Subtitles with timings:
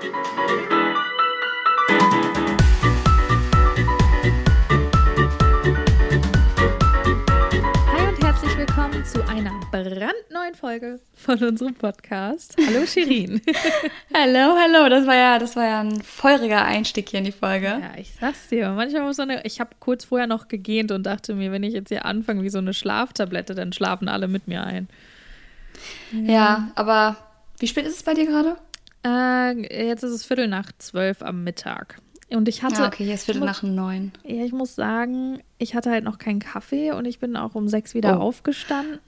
[0.00, 0.06] Hi
[8.06, 12.54] und herzlich willkommen zu einer brandneuen Folge von unserem Podcast.
[12.64, 13.42] Hallo Shirin.
[14.14, 14.88] Hallo, hallo.
[14.88, 17.66] Das war ja, das war ja ein feuriger Einstieg hier in die Folge.
[17.66, 18.70] Ja, ich sag's dir.
[18.70, 21.88] Manchmal muss man, ich habe kurz vorher noch gegähnt und dachte mir, wenn ich jetzt
[21.88, 24.88] hier anfange wie so eine Schlaftablette, dann schlafen alle mit mir ein.
[26.12, 27.16] Ja, aber
[27.58, 28.58] wie spät ist es bei dir gerade?
[29.04, 32.00] Äh, jetzt ist es Viertel nach zwölf am Mittag.
[32.30, 32.82] Und ich hatte.
[32.82, 34.12] Ja, okay, hier ist Viertel nach neun.
[34.24, 37.68] Ja, ich muss sagen, ich hatte halt noch keinen Kaffee und ich bin auch um
[37.68, 38.22] sechs wieder Oh.
[38.22, 38.98] aufgestanden.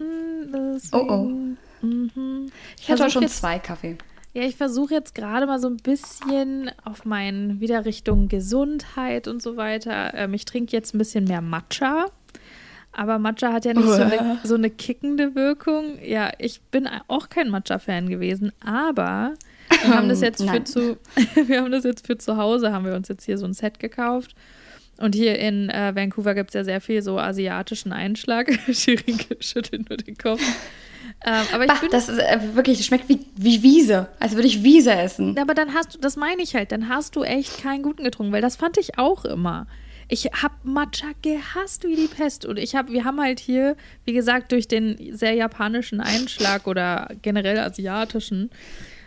[0.93, 1.29] Oh, oh.
[1.29, 2.51] Deswegen, Mhm.
[2.79, 3.97] Ich hatte versuch auch schon jetzt- zwei Kaffee.
[4.35, 9.43] Ja, ich versuche jetzt gerade mal so ein bisschen auf meinen wieder Richtung Gesundheit und
[9.43, 10.13] so weiter.
[10.15, 12.07] Ähm, ich trinke jetzt ein bisschen mehr Matcha.
[12.93, 15.99] Aber Matcha hat ja nicht so eine, so eine kickende Wirkung.
[16.05, 19.35] Ja, ich bin auch kein Matcha-Fan gewesen, aber
[19.83, 20.99] wir haben das jetzt für zu,
[21.47, 23.79] wir haben das jetzt für zu Hause, haben wir uns jetzt hier so ein Set
[23.79, 24.35] gekauft.
[24.99, 28.53] Und hier in äh, Vancouver gibt es ja sehr viel so asiatischen Einschlag.
[28.71, 30.43] Shirin schüttelt nur den Kopf.
[31.25, 34.09] Ähm, aber ich Bah, das ist äh, wirklich, das schmeckt wie, wie Wiese.
[34.21, 35.39] Als würde ich Wiese essen.
[35.39, 38.33] Aber dann hast du, das meine ich halt, dann hast du echt keinen guten getrunken,
[38.33, 39.67] weil das fand ich auch immer.
[40.09, 44.13] Ich habe Matcha gehasst wie die Pest und ich habe, wir haben halt hier, wie
[44.13, 48.51] gesagt, durch den sehr japanischen Einschlag oder generell asiatischen,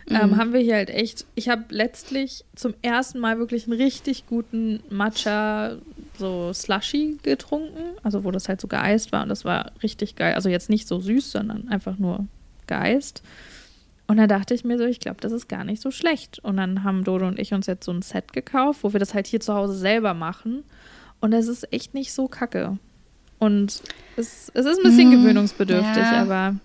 [0.09, 4.26] ähm, haben wir hier halt echt, ich habe letztlich zum ersten Mal wirklich einen richtig
[4.28, 5.78] guten Matcha
[6.20, 10.34] so Slushy getrunken, also wo das halt so geeist war und das war richtig geil.
[10.36, 12.26] Also jetzt nicht so süß, sondern einfach nur
[12.68, 13.24] geeist.
[14.06, 16.40] Und dann dachte ich mir so, ich glaube, das ist gar nicht so schlecht.
[16.40, 19.14] Und dann haben Dodo und ich uns jetzt so ein Set gekauft, wo wir das
[19.14, 20.64] halt hier zu Hause selber machen.
[21.22, 22.78] Und es ist echt nicht so kacke.
[23.40, 23.81] Und
[24.18, 26.22] es, es ist ein bisschen Mm, gewöhnungsbedürftig, ja.
[26.22, 26.56] aber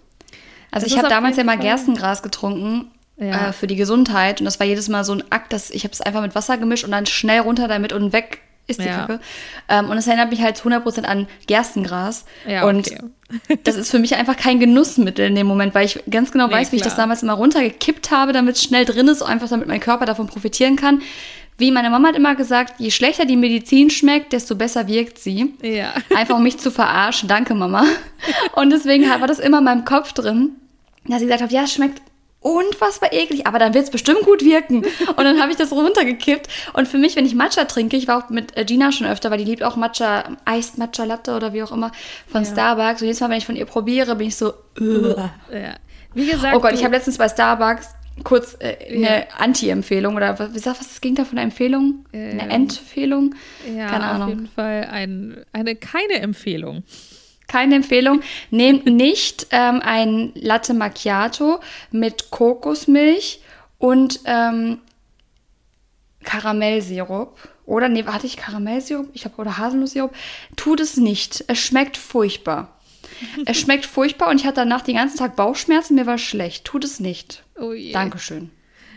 [0.72, 3.48] Also ich habe damals ja mal Fall- Gerstengras getrunken Ja.
[3.48, 5.92] äh, für die Gesundheit und das war jedes Mal so ein Akt, dass ich habe
[5.92, 8.98] es einfach mit Wasser gemischt und dann schnell runter damit und weg ist die Ja.
[8.98, 9.20] Kacke.
[9.68, 12.26] Ähm, und es erinnert mich halt zu 100% an Gerstengras.
[12.46, 12.98] ja, und okay.
[13.64, 16.54] das ist für mich einfach kein Genussmittel in dem Moment, weil ich ganz genau Nee,
[16.54, 17.04] weiß, wie ich das klar.
[17.06, 20.76] damals immer runtergekippt habe, damit es schnell drin ist, einfach damit mein Körper davon profitieren
[20.76, 21.00] kann.
[21.56, 25.54] Wie meine Mama hat immer gesagt, je schlechter die Medizin schmeckt, desto besser wirkt sie.
[25.60, 25.92] Ja.
[26.16, 27.28] Einfach um mich zu verarschen.
[27.28, 27.84] Danke, Mama.
[28.54, 30.50] Und deswegen war das immer in meinem Kopf drin,
[31.08, 32.00] dass ich gesagt habe, ja, es schmeckt
[32.40, 34.84] unfassbar eklig, aber dann wird es bestimmt gut wirken.
[34.84, 36.46] Und dann habe ich das runtergekippt.
[36.72, 39.30] Und für mich, wenn ich Matcha trinke, ich war auch mit äh, Gina schon öfter,
[39.30, 41.90] weil die liebt auch Matcha, Iced Matcha Latte oder wie auch immer
[42.30, 43.00] von Starbucks.
[43.02, 45.16] Und jedes Mal, wenn ich von ihr probiere, bin ich so, "Ugh."
[45.52, 45.74] ja.
[46.14, 47.88] Wie gesagt, oh Gott, ich habe letztens bei Starbucks
[48.24, 52.04] kurz äh, eine Anti-Empfehlung oder was, wie sagt was ist das Gegenteil von einer Empfehlung?
[52.12, 53.34] Eine Ähm, Empfehlung?
[53.76, 54.28] ja, Keine auf Ahnung.
[54.30, 56.82] jeden Fall ein, eine keine Empfehlung.
[57.48, 58.20] Keine Empfehlung.
[58.50, 61.60] Nehmt nicht ähm, ein Latte Macchiato
[61.90, 63.40] mit Kokosmilch
[63.78, 64.78] und ähm,
[66.24, 67.36] Karamellsirup.
[67.64, 69.08] Oder, nee, hatte ich Karamellsirup?
[69.12, 70.14] Ich habe, oder Haselnusssirup.
[70.56, 71.44] Tut es nicht.
[71.48, 72.78] Es schmeckt furchtbar.
[73.46, 75.94] es schmeckt furchtbar und ich hatte danach den ganzen Tag Bauchschmerzen.
[75.94, 76.64] Mir war schlecht.
[76.64, 77.44] Tut es nicht.
[77.58, 77.92] Oh je.
[77.92, 78.50] Dankeschön.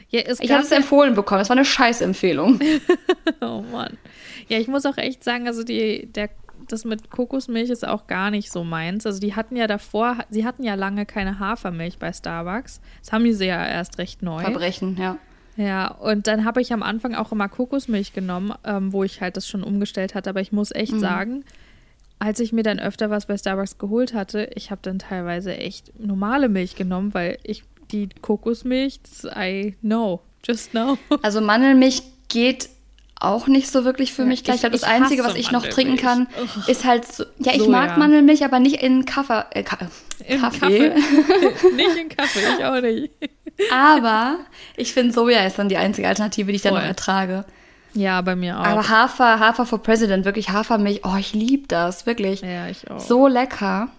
[0.09, 1.39] Ja, es Ich hatte es empfohlen bekommen.
[1.39, 2.59] Das war eine Scheißempfehlung.
[3.39, 3.97] Oh Mann.
[4.49, 6.29] Ja, ich muss auch echt sagen, also die, der,
[6.67, 9.05] das mit Kokosmilch ist auch gar nicht so meins.
[9.05, 12.81] Also die hatten ja davor, sie hatten ja lange keine Hafermilch bei Starbucks.
[13.01, 14.41] Das haben sie ja erst recht neu.
[14.41, 15.17] Verbrechen, ja.
[15.57, 19.37] Ja, und dann habe ich am Anfang auch immer Kokosmilch genommen, ähm, wo ich halt
[19.37, 20.29] das schon umgestellt hatte.
[20.29, 21.43] Aber ich muss echt sagen,
[22.19, 25.99] als ich mir dann öfter was bei Starbucks geholt hatte, ich habe dann teilweise echt
[25.99, 28.99] normale Milch genommen, weil ich die Kokosmilch,
[29.35, 30.97] I know, just know.
[31.21, 32.69] Also Mandelmilch geht
[33.21, 34.63] auch nicht so wirklich für Ja, mich gleich.
[34.63, 36.67] Ich das ich Einzige, was ich noch trinken kann, Mandelmilch.
[36.67, 37.23] ist halt so.
[37.39, 37.97] Ja, ich So, mag ja.
[37.97, 39.45] Mandelmilch, aber nicht in Kaffee.
[39.51, 39.77] Äh, Ka
[40.27, 40.89] In Kaffee.
[41.75, 43.11] nicht in Kaffee, ich auch nicht.
[43.71, 44.37] Aber
[44.75, 47.45] ich finde, Soja ist dann die einzige Alternative, die ich dann noch ertrage.
[47.93, 48.63] Ja, bei mir auch.
[48.63, 51.01] Aber Hafer, Hafer for President, wirklich Hafermilch.
[51.03, 52.41] Oh, ich liebe das, wirklich.
[52.41, 52.99] ja, ich auch.
[52.99, 53.89] So lecker.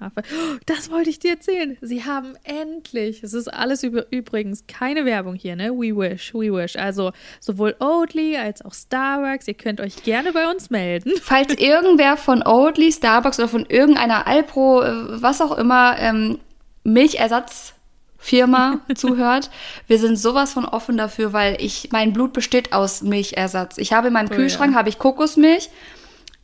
[0.00, 0.22] Hafer.
[0.66, 1.76] Das wollte ich dir erzählen.
[1.80, 5.70] Sie haben endlich, es ist alles über, übrigens keine Werbung hier, ne?
[5.70, 6.76] We wish, we wish.
[6.76, 9.48] Also sowohl Oatly als auch Starbucks.
[9.48, 11.12] Ihr könnt euch gerne bei uns melden.
[11.22, 16.38] Falls irgendwer von Oatly, Starbucks oder von irgendeiner Alpro, äh, was auch immer, ähm,
[16.84, 19.50] Milchersatzfirma zuhört,
[19.86, 23.78] wir sind sowas von offen dafür, weil ich, mein Blut besteht aus Milchersatz.
[23.78, 24.78] Ich habe in meinem Oh Kühlschrank ja.
[24.78, 25.70] habe ich Kokosmilch,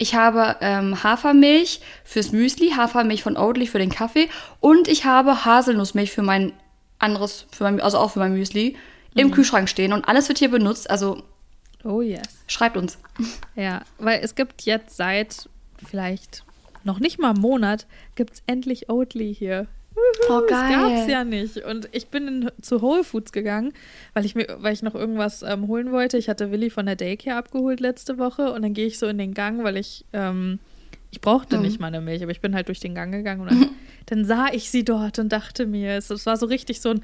[0.01, 5.45] ich habe ähm, Hafermilch fürs Müsli, Hafermilch von Oatly für den Kaffee und ich habe
[5.45, 6.55] Haselnussmilch für mein
[6.99, 8.77] anderes, für mein, also auch für mein Müsli
[9.15, 9.33] im Mhm.
[9.33, 10.89] Kühlschrank stehen und alles wird hier benutzt.
[10.89, 11.23] Also
[11.85, 12.23] Oh yes.
[12.47, 12.99] schreibt uns.
[13.57, 15.49] Ja, weil es gibt jetzt seit
[15.87, 16.45] vielleicht
[16.83, 19.67] noch nicht mal einem Monat, gibt es endlich Oatly hier.
[20.29, 20.71] Oh, Das gab's
[21.07, 21.11] geil.
[21.11, 21.59] ja nicht.
[21.65, 23.73] Und ich bin in, zu Whole Foods gegangen,
[24.15, 26.17] weil ich mir, weil ich noch irgendwas ähm, holen wollte.
[26.17, 29.19] Ich hatte Willi von der Daycare abgeholt letzte Woche und dann gehe ich so in
[29.19, 30.59] den Gang, weil ich ähm,
[31.11, 31.63] ich brauchte Mhm.
[31.63, 33.71] nicht mal eine Milch, aber ich bin halt durch den Gang gegangen und dann,
[34.07, 37.03] dann sah ich sie dort und dachte mir, es, es war so richtig so ein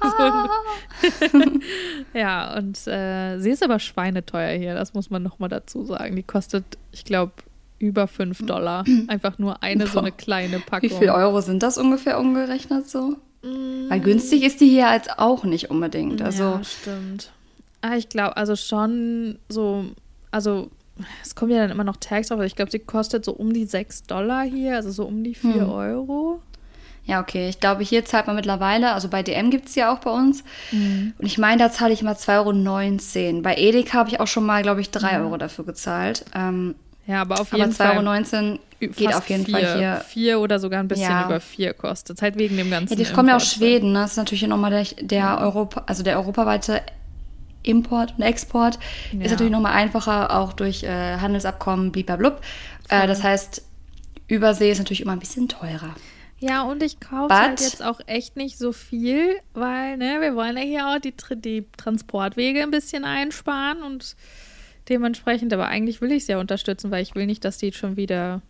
[0.00, 0.08] Ah.
[1.30, 1.62] so ein,
[2.14, 6.16] ja, und äh, sie ist aber schweineteuer hier, das muss man nochmal dazu sagen.
[6.16, 7.32] Die kostet, ich glaube,
[7.82, 8.84] über 5 Dollar.
[9.08, 10.16] Einfach nur eine so eine Boah.
[10.16, 10.88] kleine Packung.
[10.90, 13.16] Wie viel Euro sind das ungefähr umgerechnet so?
[13.42, 16.22] Weil günstig ist die hier jetzt auch nicht unbedingt.
[16.22, 17.32] Also ja, stimmt.
[17.80, 19.84] Ah, ich glaube, also schon so,
[20.30, 20.70] also
[21.24, 23.52] es kommen ja dann immer noch Tags auf, aber ich glaube, sie kostet so um
[23.52, 25.68] die 6 Dollar hier, also so um die 4 Hm.
[25.70, 26.40] Euro.
[27.04, 27.48] Ja, okay.
[27.48, 30.44] Ich glaube, hier zahlt man mittlerweile, also bei DM gibt es ja auch bei uns.
[30.70, 31.14] Mhm.
[31.18, 33.42] Und ich meine, da zahle ich immer 2,19 Euro.
[33.42, 35.24] Bei Edeka habe ich auch schon mal, glaube ich, 3 Mhm.
[35.24, 36.24] Euro dafür gezahlt.
[36.32, 36.76] Ähm,
[37.06, 38.58] Ja, aber auf aber jeden Fall 2,19 Euro
[38.92, 40.04] geht auf jeden vier, Fall hier.
[40.08, 41.26] Vier oder sogar ein bisschen Ja.
[41.26, 42.20] über vier kostet.
[42.22, 42.96] Halt wegen dem ganzen.
[42.98, 43.58] Ja, die kommen ja aus Importzeug.
[43.68, 43.92] Schweden.
[43.92, 44.00] Ne?
[44.00, 46.80] Das ist natürlich nochmal der, der Europa, also der europaweite
[47.64, 48.78] Import und Export
[49.12, 49.24] Ja.
[49.24, 52.40] ist natürlich nochmal einfacher, auch durch äh, Handelsabkommen, bliblablub.
[52.88, 53.62] Äh, das heißt,
[54.28, 55.94] Übersee ist natürlich immer ein bisschen teurer.
[56.40, 60.34] Ja, und ich kaufe But- halt jetzt auch echt nicht so viel, weil, ne, wir
[60.34, 64.16] wollen ja hier auch die, die Transportwege ein bisschen einsparen und
[64.88, 67.96] dementsprechend, aber eigentlich will ich es ja unterstützen, weil ich will nicht, dass die schon
[67.96, 68.42] wieder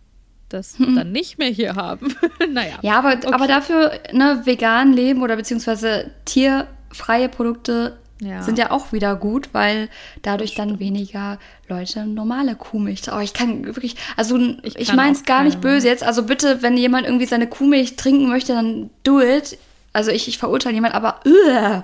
[0.48, 2.14] das dann nicht mehr hier haben.
[2.50, 2.78] naja.
[2.82, 8.42] Ja, aber, aber dafür ne, vegan leben oder beziehungsweise tierfreie Produkte Ja.
[8.42, 9.88] sind ja auch wieder gut, weil
[10.20, 11.38] dadurch dann weniger
[11.68, 13.02] Leute normale Kuhmilch.
[13.10, 16.04] Oh, ich kann wirklich, also ich, Ich meine es gar nicht böse jetzt.
[16.04, 19.56] Also bitte, wenn jemand irgendwie seine Kuhmilch trinken möchte, dann do it.
[19.94, 21.82] Also ich, ich verurteile niemand, aber ugh,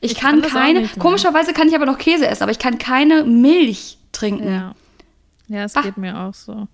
[0.00, 2.58] ich, Ich kann, kann keine, nicht komischerweise kann ich aber noch Käse essen, aber ich
[2.58, 4.48] kann keine Milch trinken.
[4.52, 4.74] Ja.
[5.48, 5.80] Ja, es Bah.
[5.82, 6.68] geht mir auch so.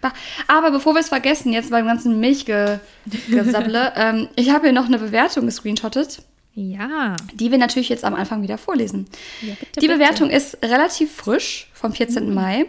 [0.00, 0.12] Bah.
[0.46, 4.98] Aber bevor wir es vergessen, jetzt beim ganzen Milchgesabble, ähm, ich habe hier noch eine
[4.98, 6.22] Bewertung gescreenshottet,
[6.54, 7.16] Ja.
[7.34, 9.06] die wir natürlich jetzt am Anfang wieder vorlesen.
[9.42, 9.94] ja bitte, Die bitte.
[9.98, 12.32] Bewertung ist relativ frisch, vom 14.
[12.34, 12.66] Mai.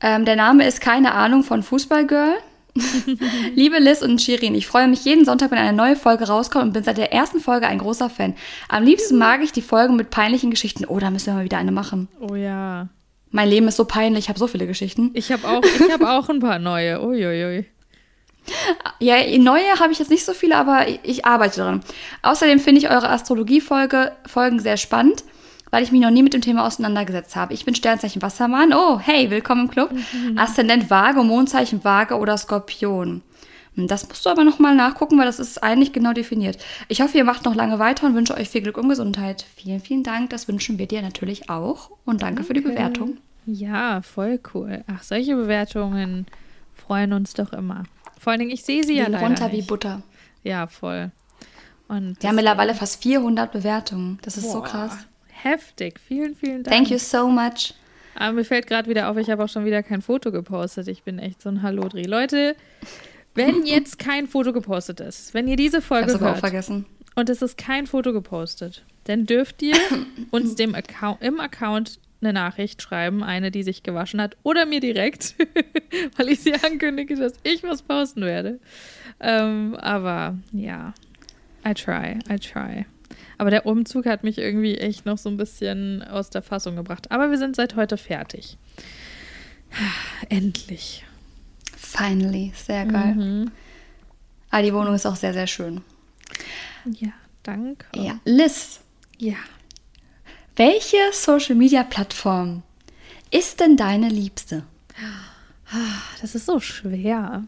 [0.00, 2.34] Ähm, der Name ist keine Ahnung von Fußballgirl.
[3.54, 6.72] Liebe Liz und Shirin, ich freue mich jeden Sonntag, wenn eine neue Folge rauskommt und
[6.72, 8.34] bin seit der ersten Folge ein großer Fan.
[8.68, 10.84] Am liebsten mag ich die Folgen mit peinlichen Geschichten.
[10.84, 12.08] Oh, da müssen wir mal wieder eine machen.
[12.20, 12.88] Oh ja.
[13.30, 15.10] Mein Leben ist so peinlich, ich habe so viele Geschichten.
[15.14, 17.02] Ich habe auch, ich hab auch ein paar neue.
[17.02, 17.66] Uiuiui.
[18.98, 21.80] Ja, neue habe ich jetzt nicht so viele, aber ich, arbeite dran.
[22.22, 25.24] Außerdem finde ich eure Astrologie-Folge Folgen sehr spannend,
[25.70, 27.54] weil ich mich noch nie mit dem Thema auseinandergesetzt habe.
[27.54, 28.72] Ich bin Sternzeichen Wassermann.
[28.72, 29.90] Oh, hey, willkommen im Club.
[30.36, 33.22] Aszendent Waage, Mondzeichen Waage oder Skorpion.
[33.76, 36.58] Hm, Das musst du aber nochmal nachgucken, weil das ist eigentlich genau definiert.
[36.88, 39.46] Ich hoffe, ihr macht noch lange weiter und wünsche euch viel Glück und Gesundheit.
[39.56, 40.30] Vielen, vielen Dank.
[40.30, 41.90] Das wünschen wir dir natürlich auch.
[42.04, 43.18] Und danke für die Bewertung.
[43.46, 44.84] Ja, voll cool.
[44.92, 46.26] Ach, solche Bewertungen
[46.74, 47.84] freuen uns doch immer.
[48.18, 49.56] Vor allen Dingen, ich sehe sie ja leider runter nicht.
[49.56, 50.02] wie Butter.
[50.42, 51.10] Ja, voll.
[51.88, 54.18] Und Wir haben mittlerweile fast 400 Bewertungen.
[54.22, 54.92] Das ist so Boah, krass.
[55.42, 56.00] Heftig.
[56.06, 56.76] Vielen, vielen Dank.
[56.76, 57.74] Thank you so much.
[58.14, 60.88] Aber mir fällt gerade wieder auf, ich habe auch schon wieder kein Foto gepostet.
[60.88, 62.02] Ich bin echt so ein Hallodri.
[62.02, 62.56] Leute,
[63.34, 66.86] wenn jetzt kein Foto gepostet ist, wenn ihr diese Folge aber auch hört vergessen.
[67.14, 69.76] und es ist kein Foto gepostet, dann dürft ihr
[70.30, 74.80] uns dem Account, im Account eine Nachricht schreiben, eine, die sich gewaschen hat, oder mir
[74.80, 75.36] direkt,
[76.16, 78.58] weil ich sie ankündige, dass ich was posten werde.
[79.20, 80.92] Ähm, aber ja,
[81.66, 82.84] I try, I try.
[83.40, 87.10] Aber der Umzug hat mich irgendwie echt noch so ein bisschen aus der Fassung gebracht.
[87.10, 88.58] Aber wir sind seit heute fertig.
[90.28, 91.06] Endlich.
[91.74, 93.14] Finally, sehr geil.
[93.14, 93.50] Mhm.
[94.50, 95.80] Ah, die Wohnung ist auch sehr, sehr schön.
[96.84, 97.08] Ja,
[97.42, 97.86] danke.
[97.94, 98.20] Ja.
[98.26, 98.80] Liz,
[99.16, 99.36] Ja.
[100.56, 102.62] welche Social Media Plattform
[103.30, 104.64] ist denn deine liebste?
[106.20, 107.44] Das ist so schwer.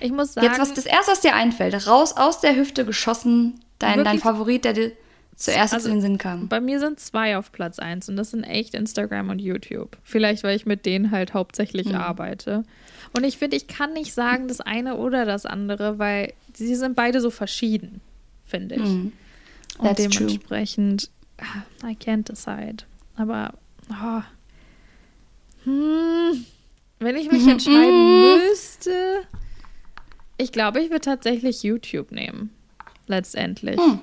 [0.00, 3.60] Ich muss sagen, Jetzt, was das erste, was dir einfällt, raus aus der Hüfte geschossen,
[3.78, 4.18] dein, dein?
[4.20, 4.92] Favorit, der dir
[5.36, 6.48] zuerst Also, in den Sinn kam.
[6.48, 9.96] bei mir sind zwei auf Platz eins und das sind echt Instagram und YouTube.
[10.02, 11.94] Vielleicht, weil ich mit denen halt hauptsächlich Mhm.
[11.96, 12.62] arbeite.
[13.16, 16.96] Und ich finde, ich kann nicht sagen, das eine oder das andere, weil sie sind
[16.96, 18.00] beide so verschieden,
[18.44, 18.82] finde ich.
[18.82, 19.12] Mhm.
[19.78, 20.26] Und That's true.
[20.26, 22.84] dementsprechend, ah, I can't decide.
[23.16, 23.54] Aber,
[23.90, 24.22] oh.
[25.64, 26.44] hm,
[27.00, 29.22] wenn ich mich entscheiden müsste,
[30.38, 32.50] ich glaube, ich würde tatsächlich YouTube nehmen.
[33.06, 33.78] Letztendlich.
[33.78, 34.00] Hm.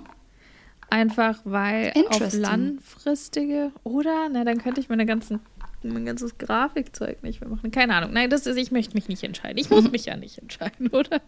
[0.91, 5.39] Einfach weil auf langfristige oder, na, dann könnte ich meine ganzen,
[5.83, 7.71] mein ganzes Grafikzeug nicht mehr machen.
[7.71, 8.11] Keine Ahnung.
[8.13, 9.57] Nein, das ist, ich möchte mich nicht entscheiden.
[9.57, 11.21] Ich muss mich ja nicht entscheiden, oder?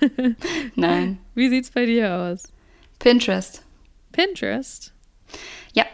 [0.76, 1.18] Nein.
[1.34, 2.44] Wie sieht's bei dir aus?
[2.98, 3.62] Pinterest.
[4.12, 4.92] Pinterest?
[5.72, 5.84] Ja.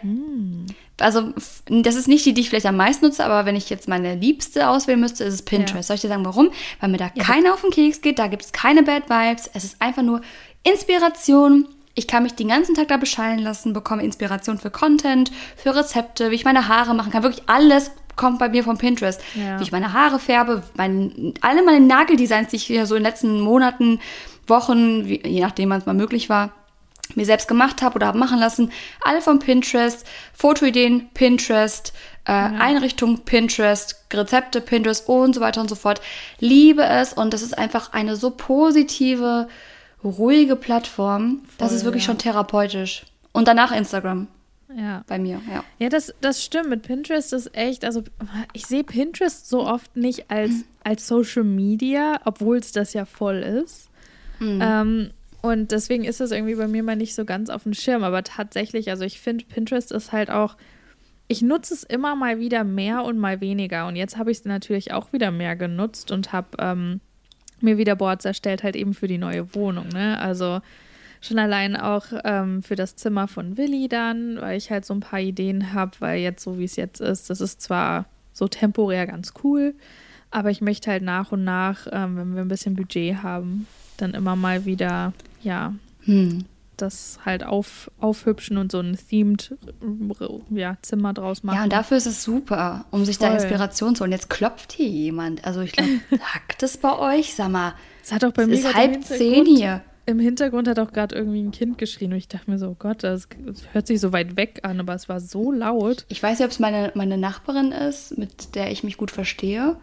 [1.00, 3.70] Also, f- das ist nicht die, die ich vielleicht am meisten nutze, aber wenn ich
[3.70, 5.74] jetzt meine Liebste auswählen müsste, ist es Pinterest.
[5.74, 5.82] Ja.
[5.82, 6.50] Soll ich dir sagen, warum?
[6.80, 9.48] Weil mir da keiner auf den Keks geht, da gibt es keine Bad Vibes.
[9.54, 10.20] Es ist einfach nur
[10.64, 11.66] Inspiration.
[12.00, 16.30] Ich kann mich den ganzen Tag da beschallen lassen, bekomme Inspiration für Content, für Rezepte,
[16.30, 17.22] wie ich meine Haare machen kann.
[17.22, 19.20] Wirklich alles kommt bei mir von Pinterest.
[19.34, 19.58] Ja.
[19.58, 23.10] Wie ich meine Haare färbe, mein, alle meine Nageldesigns, die ich hier so in den
[23.10, 24.00] letzten Monaten,
[24.46, 26.54] Wochen, wie, je nachdem, wann es mal möglich war,
[27.16, 28.72] mir selbst gemacht habe oder habe machen lassen.
[29.02, 31.92] Alle von Pinterest, Fotoideen Pinterest,
[32.24, 36.00] äh, Einrichtung Pinterest, Rezepte Pinterest und so weiter und so fort.
[36.38, 39.48] Liebe es und das ist einfach eine so positive,
[40.04, 41.42] ruhige Plattform.
[41.58, 42.06] das Voll, ist wirklich ja.
[42.08, 43.04] schon therapeutisch.
[43.32, 44.26] Und danach Instagram
[44.74, 45.04] Ja.
[45.06, 45.64] bei mir, ja.
[45.78, 46.68] Ja, das, das stimmt.
[46.70, 48.02] Mit Pinterest ist echt, also
[48.52, 50.52] ich sehe Pinterest so oft nicht als,
[50.84, 53.88] als Social Media, obwohl es das ja voll ist.
[54.42, 55.10] Ähm,
[55.42, 58.02] und deswegen ist es irgendwie bei mir mal nicht so ganz auf dem Schirm.
[58.04, 60.56] Aber tatsächlich, also ich finde, Pinterest ist halt auch,
[61.28, 63.86] ich nutze es immer mal wieder mehr und mal weniger.
[63.86, 67.00] Und jetzt habe ich es natürlich auch wieder mehr genutzt und habe ähm,
[67.62, 69.88] mir wieder Boards erstellt, halt eben für die neue Wohnung.
[69.88, 70.18] Ne?
[70.18, 70.60] Also
[71.20, 75.00] schon allein auch ähm, für das Zimmer von Willi dann, weil ich halt so ein
[75.00, 79.06] paar Ideen habe, weil jetzt so wie es jetzt ist, das ist zwar so temporär
[79.06, 79.74] ganz cool,
[80.30, 83.66] aber ich möchte halt nach und nach, ähm, wenn wir ein bisschen Budget haben,
[83.98, 85.12] dann immer mal wieder,
[85.42, 85.74] ja,
[86.04, 86.44] Hm.
[86.82, 89.56] Das halt auf, aufhübschen und so ein themed
[90.50, 91.56] ja, Zimmer draus machen.
[91.56, 93.36] Ja, und dafür ist es super, um sich da Voll.
[93.36, 94.12] Inspiration zu holen.
[94.12, 95.44] Jetzt klopft hier jemand.
[95.44, 95.90] Also ich glaube,
[96.34, 97.34] hackt es bei euch?
[97.34, 99.82] Sag mal, es hat auch bei mir ist halb zehn hier.
[100.06, 102.76] Im Hintergrund hat auch gerade irgendwie ein Kind geschrien und ich dachte mir so, oh
[102.76, 106.04] Gott, das, das hört sich so weit weg an, aber es war so laut.
[106.08, 109.76] Ich weiß nicht, ob es meine, meine Nachbarin ist, mit der ich mich gut verstehe.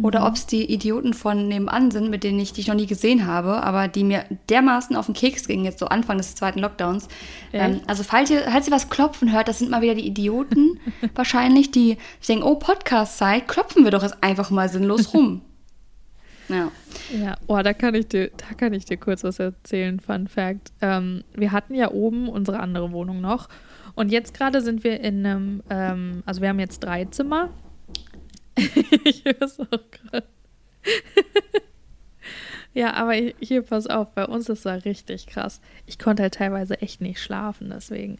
[0.00, 0.26] Oder Mhm.
[0.26, 3.62] ob es die Idioten von nebenan sind, mit denen ich dich noch nie gesehen habe,
[3.62, 7.08] aber die mir dermaßen auf den Keks gingen, jetzt so Anfang des zweiten Lockdowns.
[7.52, 10.80] Ähm, also falls ihr, falls ihr was klopfen hört, das sind mal wieder die Idioten
[11.14, 15.42] wahrscheinlich, die ich denken, oh, Podcast-Zeit, klopfen wir doch jetzt einfach mal sinnlos rum.
[16.48, 16.70] Ja.
[17.16, 20.00] Ja, oh, da kann ich dir, da kann ich dir kurz was erzählen.
[20.00, 23.48] Fun Fact: ähm, Wir hatten ja oben unsere andere Wohnung noch
[23.94, 27.48] und jetzt gerade sind wir in einem, ähm, also wir haben jetzt drei Zimmer.
[29.04, 30.26] ich höre es auch gerade.
[32.74, 35.60] ja, aber hier pass auf, bei uns das war richtig krass.
[35.86, 38.18] Ich konnte halt teilweise echt nicht schlafen, deswegen.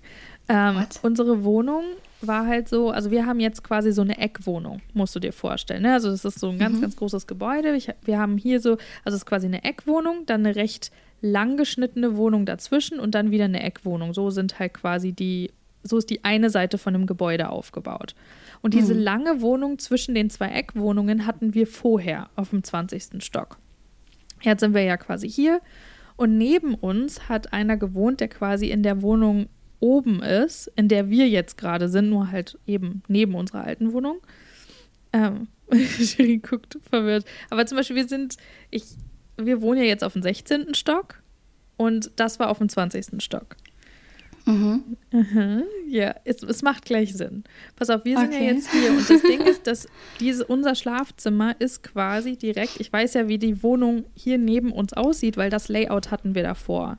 [0.48, 1.84] Ähm, unsere Wohnung
[2.20, 5.82] war halt so, also wir haben jetzt quasi so eine Eckwohnung, musst du dir vorstellen.
[5.82, 5.92] Ne?
[5.92, 7.74] Also das ist so ein ganz, ganz großes Gebäude.
[7.74, 8.72] Ich, wir haben hier so,
[9.04, 13.30] also es ist quasi eine Eckwohnung, dann eine recht lang geschnittene Wohnung dazwischen und dann
[13.30, 14.12] wieder eine Eckwohnung.
[14.12, 18.14] So sind halt quasi die, so ist die eine Seite von einem Gebäude aufgebaut.
[18.60, 23.22] Und diese lange Wohnung zwischen den zwei Eckwohnungen hatten wir vorher auf dem 20.
[23.24, 23.58] Stock.
[24.40, 25.60] Jetzt sind wir ja quasi hier
[26.16, 29.48] und neben uns hat einer gewohnt, der quasi in der Wohnung
[29.80, 34.18] oben ist, in der wir jetzt gerade sind, nur halt eben neben unserer alten Wohnung.
[35.12, 35.48] Ähm,
[36.42, 37.24] guckt verwirrt.
[37.50, 38.36] Aber zum Beispiel, wir sind,
[38.70, 38.84] ich,
[39.36, 40.74] wir wohnen ja jetzt auf dem 16.
[40.74, 41.22] Stock
[41.76, 43.22] und das war auf dem 20.
[43.22, 43.56] Stock.
[44.44, 44.96] Mhm.
[45.12, 47.44] Mhm, ja, es, es macht gleich Sinn.
[47.76, 48.46] Pass auf, wir sind Okay.
[48.46, 49.86] ja jetzt hier und das Ding ist, dass
[50.20, 54.92] diese, unser Schlafzimmer ist quasi direkt, ich weiß ja, wie die Wohnung hier neben uns
[54.94, 56.98] aussieht, weil das Layout hatten wir davor.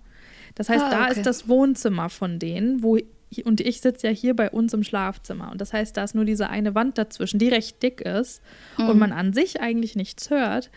[0.56, 1.14] Das heißt, Ah, da okay.
[1.18, 2.98] ist das Wohnzimmer von denen, wo
[3.46, 5.52] und ich sitze ja hier bei uns im Schlafzimmer.
[5.52, 8.44] Und das heißt, da ist nur diese eine Wand dazwischen, die recht dick ist
[8.78, 10.70] und man an sich eigentlich nichts hört.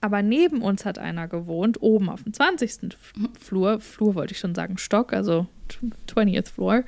[0.00, 2.96] Aber neben uns hat einer gewohnt, oben auf dem 20.
[3.40, 5.46] Flur, Flur wollte ich schon sagen, Stock, also
[6.08, 6.84] 20th Floor.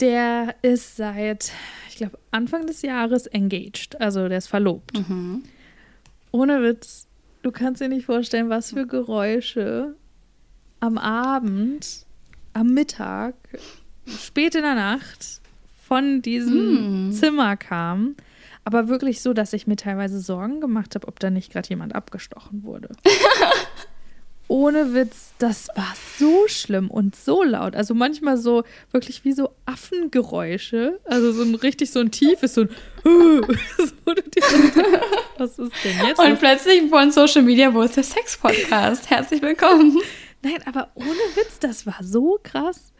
[0.00, 1.52] Der ist seit,
[1.88, 4.92] ich glaube, Anfang des Jahres engaged, also der ist verlobt.
[6.32, 7.06] Ohne Witz,
[7.42, 9.94] du kannst dir nicht vorstellen, was für Geräusche
[10.80, 12.06] am Abend,
[12.54, 13.34] am Mittag,
[14.06, 15.40] spät in der Nacht
[15.82, 18.16] von diesem Zimmer kamen.
[18.64, 21.94] Aber wirklich so, dass ich mir teilweise Sorgen gemacht habe, ob da nicht gerade jemand
[21.94, 22.88] abgestochen wurde.
[24.48, 27.74] Ohne Witz, das war so schlimm und so laut.
[27.74, 31.00] Also manchmal so wirklich wie so Affengeräusche.
[31.04, 32.68] Also so ein richtig so ein tiefes, so ein
[33.04, 34.12] so,
[35.38, 36.18] Was ist denn jetzt?
[36.18, 39.08] Und plötzlich von Social Media, wo ist der Sex-Podcast?
[39.08, 39.98] Herzlich willkommen.
[40.42, 42.92] Nein, aber ohne Witz, das war so krass,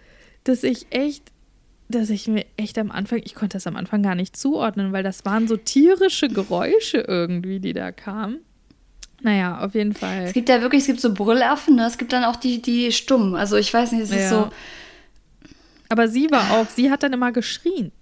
[0.45, 1.31] dass ich echt,
[1.89, 5.03] dass ich mir echt am Anfang, ich konnte das am Anfang gar nicht zuordnen, weil
[5.03, 8.39] das waren so tierische Geräusche irgendwie, die da kamen.
[9.23, 10.25] Naja, auf jeden Fall.
[10.25, 11.87] Es gibt ja wirklich, es gibt so Brüllaffen, ne?
[11.87, 13.35] es gibt dann auch die, die stumm.
[13.35, 14.29] Also ich weiß nicht, es ist Ja.
[14.31, 14.51] so.
[15.89, 17.93] Aber sie war auch, sie hat dann immer geschrien.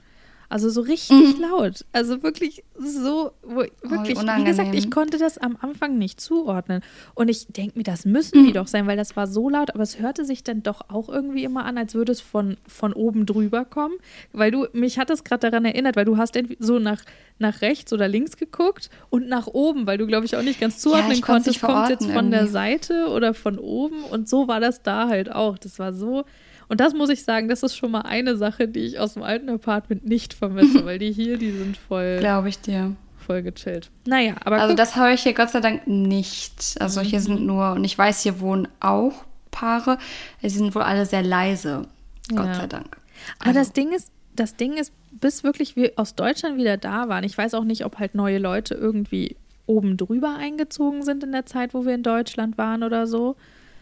[0.53, 1.41] Also so richtig mhm.
[1.41, 1.87] laut.
[1.93, 6.21] Also wirklich so, wo, Oh, wirklich, wie wie gesagt, ich konnte das am Anfang nicht
[6.21, 6.83] zuordnen.
[7.15, 8.47] Und ich denke mir, das müssen Mhm.
[8.49, 11.09] die doch sein, weil das war so laut, aber es hörte sich dann doch auch
[11.09, 13.95] irgendwie immer an, als würde es von, von oben drüber kommen.
[14.35, 17.03] Weil du, mich hat das gerade daran erinnert, weil du hast so nach,
[17.39, 20.81] nach rechts oder links geguckt und nach oben, weil du, glaube ich, auch nicht ganz
[20.81, 22.53] zuordnen konnt's konntest, kommt jetzt von der irgendwie.
[22.53, 24.05] Seite oder von oben.
[24.05, 25.57] Und so war das da halt auch.
[25.57, 26.25] Das war so.
[26.73, 29.23] Und das muss ich sagen, das ist schon mal eine Sache, die ich aus dem
[29.23, 32.97] alten Apartment nicht vermisse, weil die hier, die sind voll, Glaube ich dir.
[33.19, 33.91] voll gechillt.
[34.07, 36.77] Naja, aber Also guck, das höre ich hier Gott sei Dank nicht.
[36.81, 37.25] Also hier Mhm.
[37.25, 39.13] sind nur, und ich weiß, hier wohnen auch
[39.51, 39.99] Paare.
[40.41, 41.87] Sie sind wohl alle sehr leise.
[42.35, 42.55] Gott Ja.
[42.55, 42.97] sei Dank.
[43.39, 47.11] aber Also, das Ding ist, das Ding ist, bis wirklich wir aus Deutschland wieder da
[47.11, 49.37] waren, ich weiß auch nicht, ob halt neue Leute irgendwie
[49.67, 53.37] oben drüber eingezogen sind in der Zeit, wo wir in Deutschland waren oder so,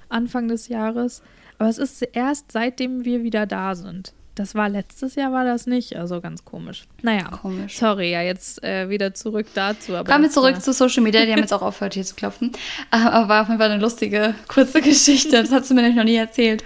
[0.08, 1.22] Anfang des Jahres.
[1.60, 4.14] Aber es ist erst seitdem wir wieder da sind.
[4.34, 5.96] Das war letztes Jahr, war das nicht.
[5.96, 6.84] Also ganz komisch.
[7.02, 7.76] Naja, Komisch.
[7.76, 9.94] sorry, ja, jetzt äh, wieder zurück dazu.
[9.94, 11.26] Aber Kommen wir zurück war- zu Social Media.
[11.26, 12.52] Die haben jetzt auch aufgehört, hier zu klopfen.
[12.90, 15.42] Aber war auf jeden Fall eine lustige, kurze Geschichte.
[15.42, 16.64] Das hast du mir nämlich noch nie erzählt.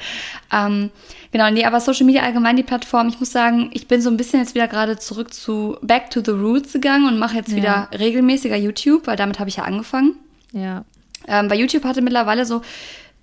[0.52, 0.90] Ähm,
[1.32, 3.08] genau, nee, aber Social Media allgemein, die Plattform.
[3.08, 6.20] Ich muss sagen, ich bin so ein bisschen jetzt wieder gerade zurück zu Back to
[6.24, 7.56] the Roots gegangen und mache jetzt Ja.
[7.56, 10.14] wieder regelmäßiger YouTube, weil damit habe ich ja angefangen.
[10.52, 10.84] Ja,
[11.26, 12.60] Ähm, bei YouTube hatte mittlerweile so,